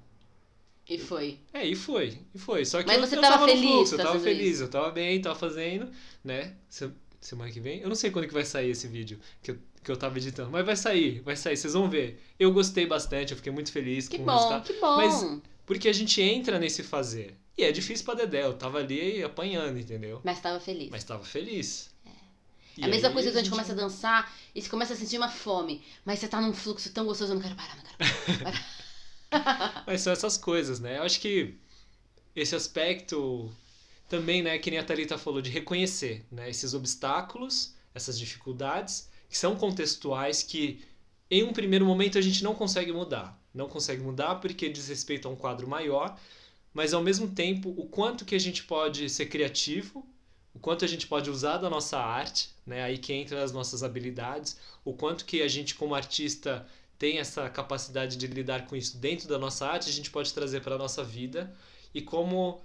[0.90, 1.40] E foi.
[1.54, 2.66] É, e foi, e foi.
[2.66, 4.64] Só que Mas eu, você eu tava tava feliz no fluxo, eu tava feliz, isso?
[4.64, 5.90] eu tava bem, tava fazendo,
[6.24, 6.56] né?
[6.70, 7.80] Se- Semana que vem?
[7.82, 10.50] Eu não sei quando que vai sair esse vídeo que eu, que eu tava editando,
[10.50, 12.20] mas vai sair, vai sair, vocês vão ver.
[12.40, 14.64] Eu gostei bastante, eu fiquei muito feliz Que com o bom, resultado.
[14.66, 14.96] que bom.
[14.98, 17.36] Mas- Porque a gente entra nesse fazer.
[17.58, 20.20] E é difícil pra Dedé, eu tava ali apanhando, entendeu?
[20.24, 20.90] Mas tava feliz.
[20.90, 21.92] Mas tava feliz.
[22.76, 24.96] E É a mesma coisa quando a gente começa a dançar e você começa a
[24.96, 27.84] sentir uma fome, mas você tá num fluxo tão gostoso, eu não quero parar, não
[27.84, 28.66] quero parar.
[29.88, 30.98] Mas são essas coisas, né?
[30.98, 31.56] Eu acho que
[32.36, 33.52] esse aspecto
[34.10, 39.38] também, né, que nem a Thalita falou, de reconhecer, né, esses obstáculos, essas dificuldades, que
[39.38, 40.84] são contextuais que
[41.30, 43.40] em um primeiro momento a gente não consegue mudar.
[43.54, 46.18] Não consegue mudar porque diz respeito a um quadro maior,
[46.74, 50.06] mas ao mesmo tempo o quanto que a gente pode ser criativo,
[50.54, 53.84] o quanto a gente pode usar da nossa arte, né, aí que entra as nossas
[53.84, 56.68] habilidades, o quanto que a gente como artista
[57.02, 60.62] tem essa capacidade de lidar com isso dentro da nossa arte, a gente pode trazer
[60.62, 61.52] para a nossa vida
[61.96, 62.62] e como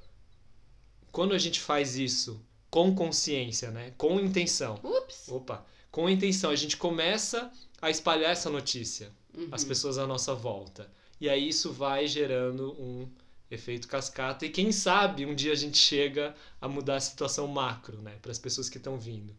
[1.10, 2.38] quando a gente faz isso
[2.70, 5.28] com consciência, né, com intenção, Ups.
[5.30, 9.48] opa, com intenção, a gente começa a espalhar essa notícia Uhum.
[9.52, 10.90] às pessoas à nossa volta.
[11.20, 13.06] E aí isso vai gerando um
[13.50, 18.02] efeito cascata e quem sabe um dia a gente chega a mudar a situação macro,
[18.02, 19.34] né, para as pessoas que estão vindo.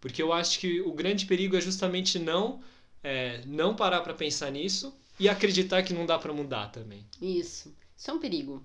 [0.00, 2.60] Porque eu acho que o grande perigo é justamente não
[3.04, 7.06] é, não parar para pensar nisso e acreditar que não dá para mudar também.
[7.22, 7.72] Isso.
[7.96, 8.64] Isso é um perigo.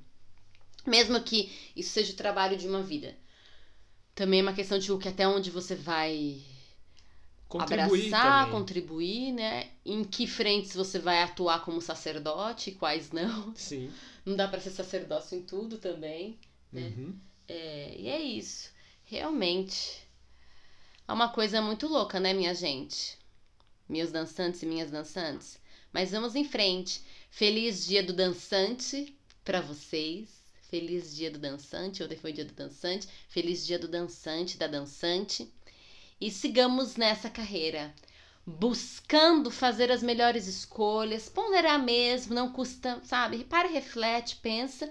[0.87, 3.15] Mesmo que isso seja o trabalho de uma vida.
[4.15, 6.41] Também é uma questão de o que até onde você vai
[7.47, 8.59] Contribuir abraçar, também.
[8.59, 9.69] contribuir, né?
[9.85, 13.53] Em que frentes você vai atuar como sacerdote, quais não.
[13.55, 13.91] Sim.
[14.25, 16.39] Não dá pra ser sacerdócio em tudo também.
[16.71, 16.81] né?
[16.95, 17.15] Uhum.
[17.47, 18.71] É, e é isso.
[19.05, 20.07] Realmente.
[21.07, 23.17] É uma coisa muito louca, né, minha gente?
[23.89, 25.59] Meus dançantes e minhas dançantes.
[25.91, 27.01] Mas vamos em frente.
[27.31, 30.29] Feliz dia do dançante pra vocês.
[30.69, 32.03] Feliz dia do dançante.
[32.03, 33.07] Ontem foi dia do dançante.
[33.27, 35.51] Feliz dia do dançante, da dançante.
[36.21, 37.93] E sigamos nessa carreira.
[38.45, 41.27] Buscando fazer as melhores escolhas.
[41.27, 43.43] Ponderar mesmo, não custa, sabe?
[43.43, 44.87] Para, reflete, pensa.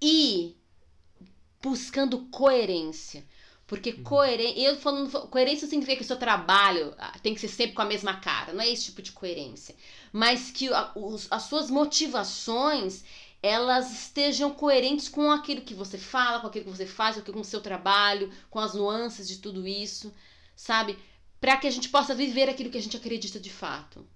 [0.00, 0.56] E
[1.60, 3.24] buscando coerência.
[3.72, 4.60] Porque coerência.
[4.60, 5.10] Eu falando.
[5.28, 8.52] Coerência significa que o seu trabalho ah, tem que ser sempre com a mesma cara.
[8.52, 9.74] Não é esse tipo de coerência.
[10.12, 13.02] Mas que a- os- as suas motivações
[13.42, 17.44] elas estejam coerentes com aquilo que você fala, com aquilo que você faz, com o
[17.44, 20.12] seu trabalho, com as nuances de tudo isso,
[20.54, 20.96] sabe?
[21.40, 24.06] Para que a gente possa viver aquilo que a gente acredita de fato.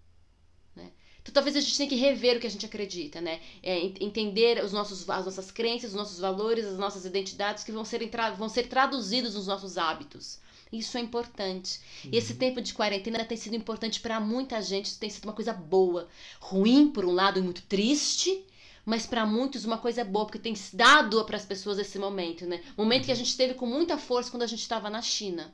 [1.27, 3.41] Então talvez a gente tenha que rever o que a gente acredita, né?
[3.63, 7.73] É, en- entender os nossos, as nossas crenças, os nossos valores, as nossas identidades que
[7.73, 10.39] vão ser, vão ser traduzidos nos nossos hábitos.
[10.73, 11.81] Isso é importante.
[12.11, 15.33] E esse tempo de quarentena tem sido importante para muita gente, isso tem sido uma
[15.33, 16.09] coisa boa.
[16.41, 18.45] Ruim, por um lado, e muito triste,
[18.85, 22.63] mas para muitos uma coisa boa, porque tem dado para as pessoas esse momento, né?
[22.77, 25.53] Momento que a gente teve com muita força quando a gente estava na China,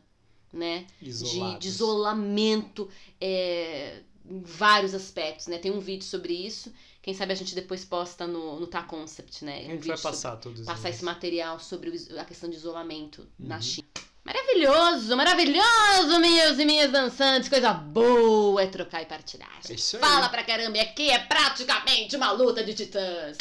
[0.53, 0.87] né?
[1.01, 2.89] de, de isolamento
[3.21, 5.59] é, vários aspectos, né?
[5.59, 6.73] Tem um vídeo sobre isso.
[7.03, 9.53] Quem sabe a gente depois posta no, no Tá Concept, né?
[9.53, 10.97] A Um gente vai vídeo sobre- passar todos passar eles.
[10.97, 13.63] esse material sobre o a questão de isolamento na Uhum.
[13.63, 13.89] China.
[14.25, 17.49] Maravilhoso, maravilhoso, meus e minhas dançantes.
[17.49, 19.51] Coisa boa é trocar e partilhar.
[19.69, 20.03] É isso aí.
[20.03, 23.37] Fala pra caramba, e aqui é praticamente uma luta de titãs.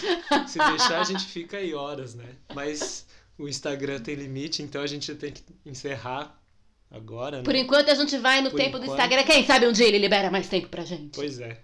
[0.48, 2.36] Se deixar, a gente fica aí horas, né?
[2.56, 3.06] Mas
[3.38, 6.41] o Instagram tem limite, então a gente tem que encerrar
[6.92, 7.44] agora, né?
[7.44, 9.00] Por enquanto a gente vai no Por tempo do enquanto.
[9.00, 9.24] Instagram.
[9.24, 11.16] Quem sabe um dia ele libera mais tempo pra gente.
[11.16, 11.58] Pois é.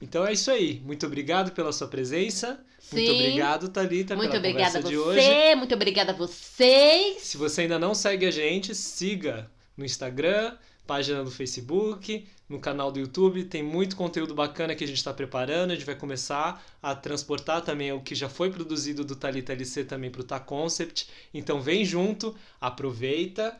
[0.00, 0.80] Então é isso aí.
[0.84, 2.60] Muito obrigado pela sua presença.
[2.92, 3.14] Muito Sim.
[3.18, 5.18] obrigado, Thalita, Muito pela obrigada a conversa de você,
[5.48, 5.54] hoje.
[5.56, 7.22] muito obrigada a vocês.
[7.22, 10.54] Se você ainda não segue a gente, siga no Instagram,
[10.86, 13.42] página do Facebook, no canal do YouTube.
[13.44, 15.72] Tem muito conteúdo bacana que a gente está preparando.
[15.72, 19.82] A gente vai começar a transportar também o que já foi produzido do Thalita LC
[19.84, 21.08] também para o Tá Concept.
[21.34, 23.58] Então vem junto, aproveita.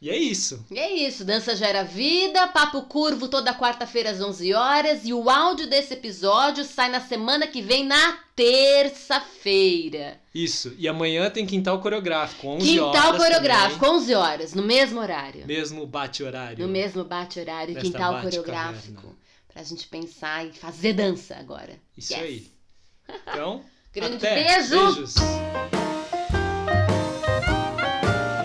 [0.00, 0.64] E é isso.
[0.70, 5.28] E é isso, Dança Gera Vida, Papo Curvo toda quarta-feira às 11 horas e o
[5.28, 10.20] áudio desse episódio sai na semana que vem, na terça-feira.
[10.32, 10.72] Isso.
[10.78, 12.96] E amanhã tem quintal coreográfico, 11 horas.
[13.00, 13.96] Quintal coreográfico, também.
[14.00, 15.44] 11 horas, no mesmo horário.
[15.46, 16.64] Mesmo bate-horário.
[16.64, 18.30] No mesmo bate-horário, quintal bate-caverna.
[18.30, 19.16] coreográfico.
[19.52, 21.72] Pra gente pensar e fazer dança agora.
[21.96, 22.22] Isso Yes.
[22.22, 22.46] aí.
[23.32, 24.44] Então, Grande até.
[24.44, 24.94] beijo.
[24.94, 25.14] Beijos.